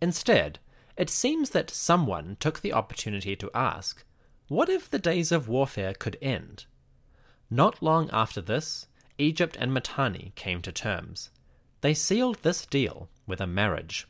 Instead, 0.01 0.59
it 0.97 1.09
seems 1.09 1.49
that 1.49 1.69
someone 1.69 2.37
took 2.39 2.61
the 2.61 2.73
opportunity 2.73 3.35
to 3.35 3.51
ask, 3.53 4.03
what 4.47 4.69
if 4.69 4.89
the 4.89 4.99
days 4.99 5.31
of 5.31 5.47
warfare 5.47 5.93
could 5.93 6.17
end? 6.21 6.65
Not 7.49 7.81
long 7.81 8.09
after 8.11 8.41
this, 8.41 8.87
Egypt 9.17 9.57
and 9.59 9.73
Mitanni 9.73 10.33
came 10.35 10.61
to 10.61 10.71
terms. 10.71 11.31
They 11.81 11.93
sealed 11.93 12.37
this 12.41 12.65
deal 12.65 13.09
with 13.25 13.41
a 13.41 13.47
marriage. 13.47 14.07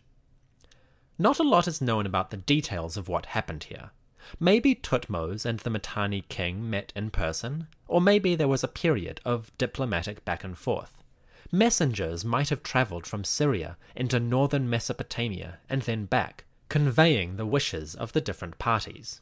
Not 1.17 1.39
a 1.39 1.43
lot 1.43 1.67
is 1.67 1.81
known 1.81 2.05
about 2.05 2.29
the 2.31 2.37
details 2.37 2.97
of 2.97 3.07
what 3.07 3.27
happened 3.27 3.65
here, 3.65 3.91
Maybe 4.39 4.73
Thutmose 4.73 5.45
and 5.45 5.59
the 5.59 5.69
Mitanni 5.69 6.21
king 6.29 6.67
met 6.67 6.91
in 6.95 7.11
person, 7.11 7.67
or 7.87 8.01
maybe 8.01 8.33
there 8.33 8.47
was 8.47 8.63
a 8.63 8.67
period 8.67 9.21
of 9.23 9.55
diplomatic 9.59 10.25
back 10.25 10.43
and 10.43 10.57
forth. 10.57 11.03
Messengers 11.51 12.25
might 12.25 12.49
have 12.49 12.63
travelled 12.63 13.05
from 13.05 13.23
Syria 13.23 13.77
into 13.95 14.19
northern 14.19 14.67
Mesopotamia 14.67 15.59
and 15.69 15.83
then 15.83 16.05
back, 16.05 16.45
conveying 16.69 17.37
the 17.37 17.45
wishes 17.45 17.93
of 17.93 18.13
the 18.13 18.21
different 18.21 18.57
parties. 18.57 19.21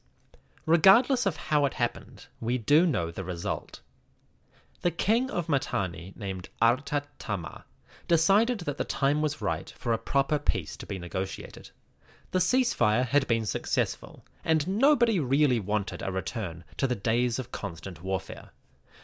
Regardless 0.65 1.25
of 1.25 1.35
how 1.35 1.65
it 1.65 1.73
happened, 1.73 2.27
we 2.39 2.57
do 2.57 2.85
know 2.85 3.11
the 3.11 3.25
result. 3.25 3.81
The 4.83 4.91
king 4.91 5.29
of 5.29 5.49
Mitanni, 5.49 6.13
named 6.15 6.47
Artatama, 6.61 7.63
decided 8.07 8.61
that 8.61 8.77
the 8.77 8.85
time 8.85 9.21
was 9.21 9.41
right 9.41 9.69
for 9.77 9.91
a 9.91 9.97
proper 9.97 10.39
peace 10.39 10.77
to 10.77 10.85
be 10.85 10.97
negotiated. 10.97 11.71
The 12.33 12.39
ceasefire 12.39 13.05
had 13.05 13.27
been 13.27 13.45
successful, 13.45 14.25
and 14.43 14.67
nobody 14.67 15.19
really 15.19 15.59
wanted 15.59 16.01
a 16.01 16.11
return 16.11 16.63
to 16.77 16.87
the 16.87 16.95
days 16.95 17.37
of 17.37 17.51
constant 17.51 18.03
warfare. 18.03 18.49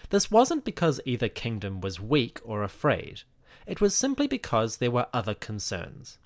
This 0.10 0.32
wasn't 0.32 0.66
because 0.66 1.00
either 1.06 1.30
kingdom 1.30 1.80
was 1.80 2.00
weak 2.00 2.40
or 2.44 2.64
afraid, 2.64 3.22
it 3.68 3.80
was 3.80 3.96
simply 3.96 4.26
because 4.26 4.78
there 4.78 4.90
were 4.90 5.06
other 5.14 5.36
concerns. 5.36 6.18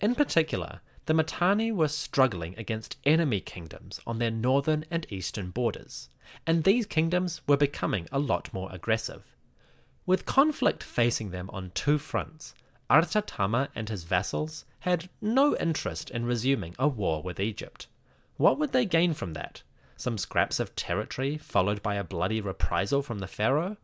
In 0.00 0.16
particular, 0.16 0.80
the 1.06 1.14
Mitanni 1.14 1.70
were 1.70 1.86
struggling 1.86 2.58
against 2.58 2.96
enemy 3.04 3.40
kingdoms 3.40 4.00
on 4.04 4.18
their 4.18 4.32
northern 4.32 4.84
and 4.90 5.06
eastern 5.10 5.50
borders, 5.50 6.08
and 6.44 6.64
these 6.64 6.86
kingdoms 6.86 7.40
were 7.46 7.56
becoming 7.56 8.08
a 8.10 8.18
lot 8.18 8.52
more 8.52 8.68
aggressive. 8.72 9.22
With 10.06 10.26
conflict 10.26 10.82
facing 10.82 11.30
them 11.30 11.48
on 11.52 11.70
two 11.72 11.98
fronts, 11.98 12.52
Artatama 12.90 13.68
and 13.76 13.88
his 13.88 14.02
vassals 14.02 14.64
had 14.82 15.08
no 15.20 15.56
interest 15.56 16.10
in 16.10 16.26
resuming 16.26 16.74
a 16.78 16.88
war 16.88 17.22
with 17.22 17.38
Egypt. 17.38 17.86
What 18.36 18.58
would 18.58 18.72
they 18.72 18.84
gain 18.84 19.14
from 19.14 19.32
that? 19.34 19.62
Some 19.96 20.18
scraps 20.18 20.58
of 20.58 20.74
territory 20.74 21.38
followed 21.38 21.82
by 21.82 21.94
a 21.94 22.04
bloody 22.04 22.40
reprisal 22.40 23.00
from 23.02 23.20
the 23.20 23.28
pharaoh? 23.28 23.76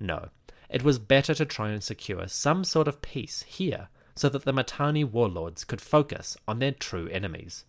No, 0.00 0.30
it 0.68 0.82
was 0.82 0.98
better 0.98 1.32
to 1.34 1.44
try 1.44 1.70
and 1.70 1.82
secure 1.82 2.26
some 2.26 2.64
sort 2.64 2.88
of 2.88 3.02
peace 3.02 3.42
here 3.42 3.88
so 4.16 4.28
that 4.28 4.44
the 4.44 4.52
Mitanni 4.52 5.04
warlords 5.04 5.64
could 5.64 5.80
focus 5.80 6.36
on 6.48 6.58
their 6.58 6.72
true 6.72 7.08
enemies. 7.08 7.64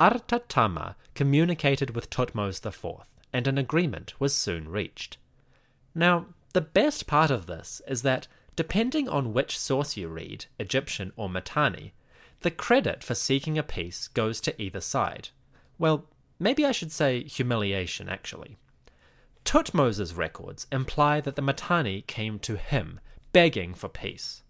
Artatama 0.00 0.94
communicated 1.14 1.94
with 1.94 2.08
Thutmose 2.08 2.64
IV, 2.64 3.06
and 3.32 3.46
an 3.46 3.58
agreement 3.58 4.18
was 4.18 4.34
soon 4.34 4.68
reached. 4.68 5.18
Now, 5.94 6.26
the 6.54 6.62
best 6.62 7.06
part 7.06 7.30
of 7.30 7.46
this 7.46 7.82
is 7.86 8.02
that, 8.02 8.26
depending 8.56 9.08
on 9.08 9.32
which 9.32 9.58
source 9.58 9.96
you 9.96 10.08
read, 10.08 10.46
Egyptian 10.58 11.12
or 11.16 11.28
Mitanni, 11.28 11.92
the 12.40 12.50
credit 12.50 13.02
for 13.04 13.14
seeking 13.14 13.56
a 13.56 13.62
peace 13.62 14.08
goes 14.08 14.40
to 14.40 14.62
either 14.62 14.80
side. 14.80 15.28
Well, 15.78 16.06
maybe 16.38 16.64
I 16.66 16.72
should 16.72 16.92
say 16.92 17.22
humiliation, 17.24 18.08
actually. 18.08 18.56
Thutmose's 19.44 20.14
records 20.14 20.66
imply 20.70 21.20
that 21.20 21.36
the 21.36 21.42
Mitanni 21.42 22.02
came 22.02 22.38
to 22.40 22.56
him, 22.56 23.00
begging 23.32 23.74
for 23.74 23.88
peace. 23.88 24.42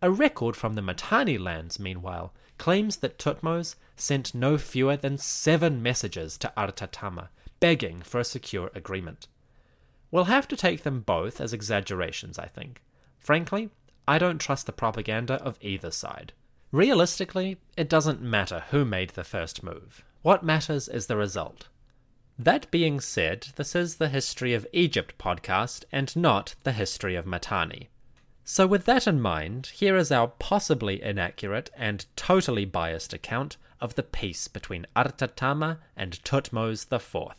A 0.00 0.10
record 0.10 0.56
from 0.56 0.74
the 0.74 0.82
Mitanni 0.82 1.38
lands, 1.38 1.78
meanwhile, 1.78 2.32
claims 2.58 2.98
that 2.98 3.18
Thutmose 3.18 3.76
sent 3.96 4.34
no 4.34 4.58
fewer 4.58 4.96
than 4.96 5.18
seven 5.18 5.82
messages 5.82 6.36
to 6.38 6.52
Artatama, 6.56 7.28
begging 7.60 8.02
for 8.02 8.20
a 8.20 8.24
secure 8.24 8.70
agreement. 8.74 9.28
We'll 10.10 10.24
have 10.24 10.48
to 10.48 10.56
take 10.56 10.82
them 10.82 11.00
both 11.00 11.40
as 11.40 11.52
exaggerations, 11.52 12.38
I 12.38 12.46
think. 12.46 12.82
Frankly, 13.22 13.70
I 14.06 14.18
don't 14.18 14.40
trust 14.40 14.66
the 14.66 14.72
propaganda 14.72 15.34
of 15.34 15.58
either 15.60 15.90
side. 15.90 16.32
Realistically, 16.72 17.58
it 17.76 17.88
doesn't 17.88 18.20
matter 18.20 18.64
who 18.70 18.84
made 18.84 19.10
the 19.10 19.24
first 19.24 19.62
move. 19.62 20.04
What 20.22 20.42
matters 20.42 20.88
is 20.88 21.06
the 21.06 21.16
result. 21.16 21.68
That 22.38 22.70
being 22.70 22.98
said, 22.98 23.48
this 23.56 23.76
is 23.76 23.96
the 23.96 24.08
History 24.08 24.54
of 24.54 24.66
Egypt 24.72 25.18
podcast 25.18 25.84
and 25.92 26.14
not 26.16 26.54
the 26.64 26.72
History 26.72 27.14
of 27.14 27.26
Mitanni. 27.26 27.90
So, 28.44 28.66
with 28.66 28.86
that 28.86 29.06
in 29.06 29.20
mind, 29.20 29.66
here 29.74 29.96
is 29.96 30.10
our 30.10 30.26
possibly 30.26 31.00
inaccurate 31.00 31.70
and 31.76 32.06
totally 32.16 32.64
biased 32.64 33.12
account 33.12 33.56
of 33.80 33.94
the 33.94 34.02
peace 34.02 34.48
between 34.48 34.86
Artatama 34.96 35.78
and 35.96 36.18
Thutmose 36.24 36.90
IV. 36.90 37.36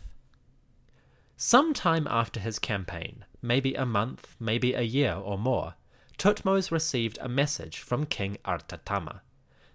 Some 1.36 1.74
time 1.74 2.08
after 2.10 2.40
his 2.40 2.60
campaign, 2.60 3.26
maybe 3.42 3.74
a 3.74 3.86
month, 3.86 4.36
maybe 4.40 4.74
a 4.74 4.82
year 4.82 5.14
or 5.14 5.38
more, 5.38 5.76
Thutmose 6.18 6.72
received 6.72 7.18
a 7.20 7.28
message 7.28 7.80
from 7.80 8.06
King 8.06 8.38
Artatama. 8.46 9.22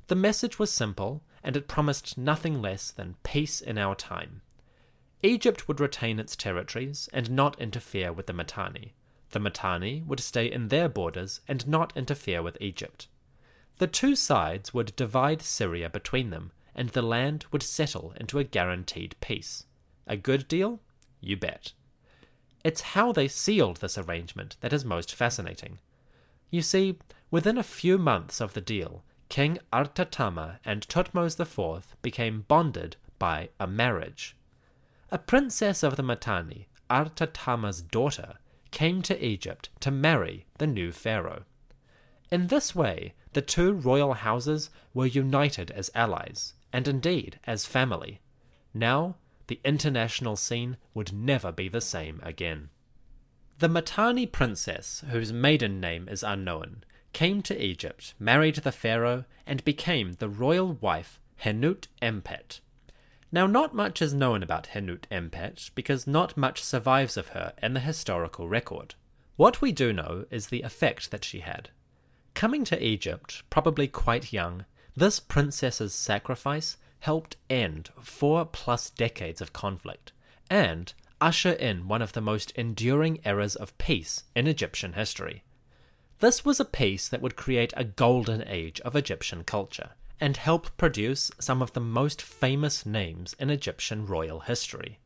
The 0.06 0.14
message 0.14 0.58
was 0.58 0.70
simple, 0.70 1.22
and 1.42 1.56
it 1.56 1.68
promised 1.68 2.16
nothing 2.16 2.62
less 2.62 2.90
than 2.90 3.16
peace 3.22 3.60
in 3.60 3.76
our 3.76 3.94
time. 3.94 4.42
Egypt 5.22 5.66
would 5.66 5.80
retain 5.80 6.20
its 6.20 6.36
territories 6.36 7.08
and 7.12 7.30
not 7.30 7.60
interfere 7.60 8.12
with 8.12 8.26
the 8.26 8.32
Mitanni. 8.32 8.94
The 9.30 9.40
Mitanni 9.40 10.02
would 10.06 10.20
stay 10.20 10.50
in 10.50 10.68
their 10.68 10.88
borders 10.88 11.40
and 11.48 11.66
not 11.66 11.92
interfere 11.96 12.40
with 12.40 12.56
Egypt. 12.60 13.08
The 13.78 13.86
two 13.86 14.14
sides 14.16 14.72
would 14.72 14.96
divide 14.96 15.42
Syria 15.42 15.90
between 15.90 16.30
them, 16.30 16.52
and 16.74 16.90
the 16.90 17.02
land 17.02 17.44
would 17.50 17.62
settle 17.62 18.14
into 18.16 18.38
a 18.38 18.44
guaranteed 18.44 19.16
peace. 19.20 19.64
A 20.06 20.16
good 20.16 20.48
deal? 20.48 20.80
You 21.20 21.36
bet. 21.36 21.72
It's 22.64 22.80
how 22.80 23.12
they 23.12 23.28
sealed 23.28 23.78
this 23.78 23.98
arrangement 23.98 24.56
that 24.60 24.72
is 24.72 24.84
most 24.84 25.14
fascinating. 25.14 25.78
You 26.50 26.62
see, 26.62 26.98
within 27.30 27.58
a 27.58 27.62
few 27.62 27.98
months 27.98 28.40
of 28.40 28.54
the 28.54 28.60
deal, 28.60 29.04
King 29.28 29.58
Artatama 29.72 30.58
and 30.64 30.86
Thutmose 30.88 31.38
IV 31.38 31.96
became 32.02 32.44
bonded 32.48 32.96
by 33.18 33.50
a 33.60 33.66
marriage. 33.66 34.36
A 35.10 35.18
princess 35.18 35.82
of 35.82 35.96
the 35.96 36.02
Mitanni, 36.02 36.66
Artatama's 36.90 37.82
daughter, 37.82 38.34
came 38.70 39.02
to 39.02 39.24
Egypt 39.24 39.68
to 39.80 39.90
marry 39.90 40.46
the 40.58 40.66
new 40.66 40.92
pharaoh. 40.92 41.44
In 42.30 42.48
this 42.48 42.74
way, 42.74 43.14
the 43.32 43.42
two 43.42 43.72
royal 43.72 44.14
houses 44.14 44.70
were 44.94 45.06
united 45.06 45.70
as 45.70 45.90
allies, 45.94 46.54
and 46.72 46.88
indeed 46.88 47.38
as 47.44 47.66
family. 47.66 48.20
Now 48.74 49.16
the 49.48 49.60
international 49.64 50.36
scene 50.36 50.76
would 50.94 51.12
never 51.12 51.50
be 51.50 51.68
the 51.68 51.80
same 51.80 52.20
again. 52.22 52.70
The 53.58 53.68
Mitanni 53.68 54.26
princess, 54.26 55.02
whose 55.10 55.32
maiden 55.32 55.80
name 55.80 56.08
is 56.08 56.22
unknown, 56.22 56.84
came 57.12 57.42
to 57.42 57.64
Egypt, 57.64 58.14
married 58.18 58.56
the 58.56 58.70
pharaoh, 58.70 59.24
and 59.46 59.64
became 59.64 60.12
the 60.12 60.28
royal 60.28 60.74
wife 60.74 61.18
Henut 61.42 61.88
Empet. 62.00 62.60
Now, 63.32 63.46
not 63.46 63.74
much 63.74 64.00
is 64.00 64.14
known 64.14 64.42
about 64.42 64.68
Henut 64.68 65.04
Empet 65.10 65.70
because 65.74 66.06
not 66.06 66.36
much 66.36 66.62
survives 66.62 67.16
of 67.16 67.28
her 67.28 67.52
in 67.62 67.74
the 67.74 67.80
historical 67.80 68.48
record. 68.48 68.94
What 69.36 69.60
we 69.60 69.72
do 69.72 69.92
know 69.92 70.24
is 70.30 70.46
the 70.46 70.62
effect 70.62 71.10
that 71.10 71.24
she 71.24 71.40
had. 71.40 71.70
Coming 72.34 72.64
to 72.64 72.82
Egypt, 72.82 73.42
probably 73.50 73.88
quite 73.88 74.32
young, 74.32 74.64
this 74.96 75.20
princess's 75.20 75.94
sacrifice 75.94 76.76
helped 77.00 77.36
end 77.48 77.90
four 78.00 78.44
plus 78.44 78.90
decades 78.90 79.40
of 79.40 79.52
conflict 79.52 80.12
and 80.50 80.92
usher 81.20 81.52
in 81.52 81.88
one 81.88 82.02
of 82.02 82.12
the 82.12 82.20
most 82.20 82.50
enduring 82.52 83.20
eras 83.24 83.56
of 83.56 83.76
peace 83.78 84.24
in 84.34 84.46
Egyptian 84.46 84.94
history. 84.94 85.42
This 86.20 86.44
was 86.44 86.58
a 86.58 86.64
peace 86.64 87.08
that 87.08 87.20
would 87.20 87.36
create 87.36 87.72
a 87.76 87.84
golden 87.84 88.42
age 88.46 88.80
of 88.80 88.96
Egyptian 88.96 89.44
culture 89.44 89.90
and 90.20 90.36
help 90.36 90.76
produce 90.76 91.30
some 91.38 91.62
of 91.62 91.72
the 91.72 91.80
most 91.80 92.20
famous 92.20 92.84
names 92.84 93.36
in 93.38 93.50
Egyptian 93.50 94.04
royal 94.06 94.40
history. 94.40 94.98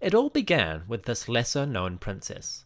It 0.00 0.14
all 0.14 0.30
began 0.30 0.82
with 0.88 1.04
this 1.04 1.28
lesser 1.28 1.66
known 1.66 1.98
princess. 1.98 2.64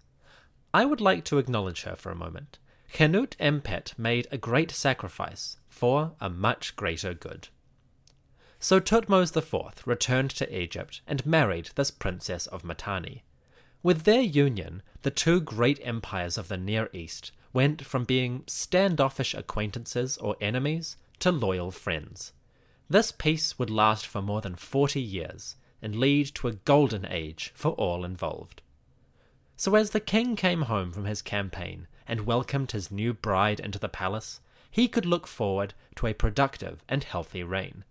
I 0.73 0.85
would 0.85 1.01
like 1.01 1.25
to 1.27 1.39
acknowledge 1.39 1.83
her 1.83 1.97
for 1.97 2.11
a 2.11 2.17
moment. 2.17 2.59
Henut 2.95 3.35
Empet 3.39 3.95
made 3.99 4.27
a 4.31 4.39
great 4.39 4.71
sacrifice 4.71 5.57
for 5.69 6.13
a 6.21 6.31
much 6.31 6.75
greater 6.77 7.15
good. 7.15 7.49
So 8.63 8.79
Thutmose 8.79 9.35
IV 9.35 9.87
returned 9.87 10.31
to 10.33 10.57
Egypt 10.57 11.01
and 11.07 11.25
married 11.25 11.71
this 11.77 11.91
princess 11.91 12.47
of 12.47 12.63
Mitanni. 12.63 13.23
With 13.83 14.03
their 14.03 14.21
union, 14.21 14.83
the 15.01 15.11
two 15.11 15.41
great 15.41 15.81
empires 15.83 16.37
of 16.37 16.49
the 16.49 16.59
Near 16.59 16.91
East 16.93 17.33
went 17.55 17.87
from 17.87 18.05
being 18.05 18.45
standoffish 18.47 19.33
acquaintances 19.33 20.19
or 20.19 20.37
enemies 20.43 20.99
to 21.21 21.33
loyal 21.33 21.71
friends. 21.71 22.35
This 22.91 23.13
peace 23.13 23.59
would 23.59 23.71
last 23.71 24.07
for 24.07 24.21
more 24.21 24.43
than 24.43 24.57
40 24.57 25.01
years 25.01 25.57
and 25.81 25.97
lead 25.97 26.27
to 26.35 26.49
a 26.49 26.53
golden 26.53 27.07
age 27.07 27.53
for 27.55 27.71
all 27.71 28.05
involved. 28.05 28.61
So, 29.57 29.75
as 29.75 29.91
the 29.91 30.01
king 30.01 30.37
came 30.37 30.63
home 30.63 30.93
from 30.93 31.07
his 31.07 31.23
campaign 31.23 31.89
and 32.07 32.27
welcomed 32.27 32.73
his 32.73 32.91
new 32.91 33.15
bride 33.15 33.59
into 33.59 33.79
the 33.79 33.89
palace, 33.89 34.41
he 34.71 34.87
could 34.87 35.07
look 35.07 35.27
forward 35.27 35.73
to 35.97 36.07
a 36.07 36.13
productive 36.13 36.85
and 36.91 37.05
healthy 37.05 37.43
reign. 37.43 37.85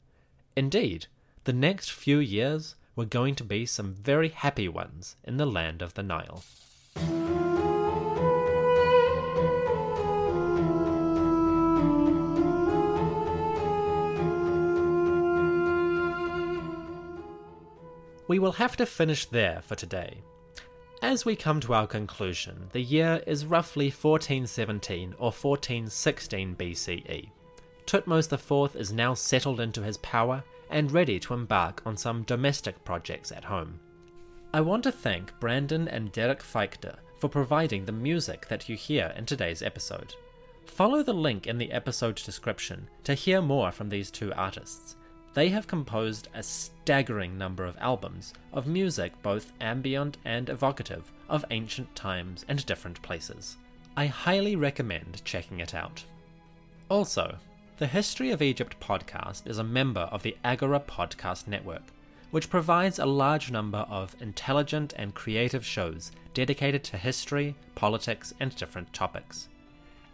Indeed, 0.60 1.08
the 1.46 1.54
next 1.54 1.90
few 1.90 2.20
years 2.20 2.76
were 2.94 3.06
going 3.06 3.34
to 3.36 3.46
be 3.46 3.66
some 3.66 3.94
very 3.94 4.28
happy 4.28 4.68
ones 4.68 5.16
in 5.24 5.38
the 5.38 5.46
land 5.46 5.82
of 5.82 5.94
the 5.94 6.04
Nile. 6.04 6.44
We 18.28 18.38
will 18.38 18.52
have 18.52 18.76
to 18.76 18.86
finish 18.86 19.28
there 19.28 19.62
for 19.62 19.76
today. 19.76 20.18
As 21.02 21.24
we 21.24 21.38
come 21.38 21.62
to 21.62 21.74
our 21.74 21.88
conclusion, 21.88 22.68
the 22.74 22.82
year 22.82 23.24
is 23.26 23.46
roughly 23.46 23.86
1417 23.86 25.14
or 25.20 25.32
1416 25.32 26.56
BCE. 26.58 27.30
Thutmose 27.90 28.32
IV 28.32 28.76
is 28.76 28.94
now 28.94 29.16
settled 29.16 29.60
into 29.60 29.82
his 29.82 29.98
power 29.98 30.44
and 30.70 30.92
ready 30.92 31.20
to 31.22 31.34
embark 31.34 31.82
on 31.88 31.98
some 31.98 32.22
domestic 32.22 32.86
projects 32.86 33.32
at 33.32 33.44
home. 33.44 33.80
I 34.54 34.62
want 34.62 34.84
to 34.84 34.92
thank 34.92 35.34
Brandon 35.40 35.88
and 35.88 36.12
Derek 36.12 36.44
Fiechter 36.44 36.98
for 37.16 37.30
providing 37.30 37.86
the 37.86 37.92
music 37.92 38.48
that 38.48 38.70
you 38.70 38.76
hear 38.76 39.12
in 39.18 39.26
today's 39.26 39.64
episode. 39.64 40.14
Follow 40.68 41.02
the 41.02 41.16
link 41.16 41.48
in 41.48 41.58
the 41.58 41.72
episode 41.72 42.18
description 42.18 42.88
to 43.06 43.16
hear 43.16 43.42
more 43.42 43.72
from 43.72 43.90
these 43.90 44.12
two 44.12 44.32
artists. 44.34 44.96
They 45.34 45.50
have 45.50 45.66
composed 45.66 46.28
a 46.36 46.44
staggering 46.44 47.40
number 47.40 47.66
of 47.66 47.76
albums 47.80 48.36
of 48.54 48.68
music 48.68 49.20
both 49.24 49.52
ambient 49.62 50.18
and 50.26 50.50
evocative 50.50 51.12
of 51.28 51.44
ancient 51.50 51.96
times 51.96 52.46
and 52.50 52.64
different 52.68 53.02
places. 53.02 53.58
I 53.98 54.06
highly 54.06 54.56
recommend 54.56 55.26
checking 55.26 55.60
it 55.60 55.74
out. 55.74 56.04
Also, 56.88 57.36
the 57.80 57.88
History 57.88 58.30
of 58.32 58.42
Egypt 58.42 58.76
podcast 58.82 59.48
is 59.48 59.58
a 59.58 59.64
member 59.64 60.02
of 60.02 60.22
the 60.22 60.36
Agora 60.44 60.82
Podcast 60.82 61.48
Network, 61.48 61.94
which 62.30 62.50
provides 62.50 63.00
a 63.00 63.06
large 63.06 63.52
number 63.52 63.86
of 63.90 64.18
intelligent 64.20 64.94
and 64.98 65.16
creative 65.16 65.66
shows 65.66 66.12
dedicated 66.34 66.84
to 66.84 66.98
history, 66.98 67.56
politics, 67.76 68.34
and 68.42 68.54
different 68.54 68.92
topics. 68.92 69.48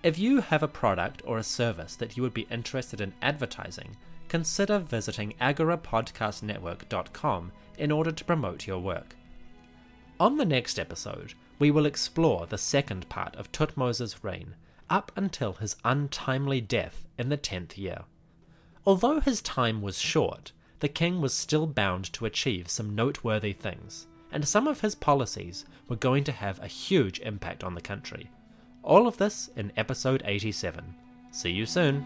If 0.03 0.19
you 0.19 0.41
have 0.41 0.61
a 0.61 0.67
product 0.67 1.23
or 1.25 1.39
a 1.39 1.43
service 1.43 1.95
that 1.95 2.15
you 2.15 2.21
would 2.21 2.35
be 2.35 2.45
interested 2.51 3.01
in 3.01 3.15
advertising, 3.23 3.97
consider 4.27 4.77
visiting 4.77 5.33
agorapodcastnetwork.com 5.41 7.51
in 7.79 7.91
order 7.91 8.11
to 8.11 8.25
promote 8.25 8.67
your 8.67 8.77
work. 8.77 9.15
On 10.19 10.37
the 10.37 10.45
next 10.45 10.77
episode, 10.77 11.33
we 11.57 11.71
will 11.71 11.87
explore 11.87 12.45
the 12.45 12.59
second 12.59 13.09
part 13.09 13.35
of 13.35 13.51
Thutmose's 13.51 14.23
reign 14.23 14.53
up 14.89 15.11
until 15.15 15.53
his 15.53 15.75
untimely 15.83 16.61
death 16.61 17.05
in 17.17 17.29
the 17.29 17.37
tenth 17.37 17.77
year. 17.77 18.03
Although 18.85 19.19
his 19.19 19.41
time 19.41 19.81
was 19.81 19.99
short, 19.99 20.51
the 20.79 20.87
king 20.87 21.21
was 21.21 21.33
still 21.33 21.65
bound 21.65 22.11
to 22.13 22.25
achieve 22.25 22.69
some 22.69 22.93
noteworthy 22.93 23.53
things, 23.53 24.07
and 24.31 24.47
some 24.47 24.67
of 24.67 24.81
his 24.81 24.95
policies 24.95 25.65
were 25.87 25.95
going 25.95 26.23
to 26.25 26.31
have 26.31 26.59
a 26.59 26.67
huge 26.67 27.19
impact 27.19 27.63
on 27.63 27.73
the 27.73 27.81
country. 27.81 28.29
All 28.83 29.07
of 29.07 29.17
this 29.17 29.49
in 29.55 29.71
episode 29.77 30.21
87. 30.25 30.93
See 31.31 31.51
you 31.51 31.65
soon. 31.65 32.05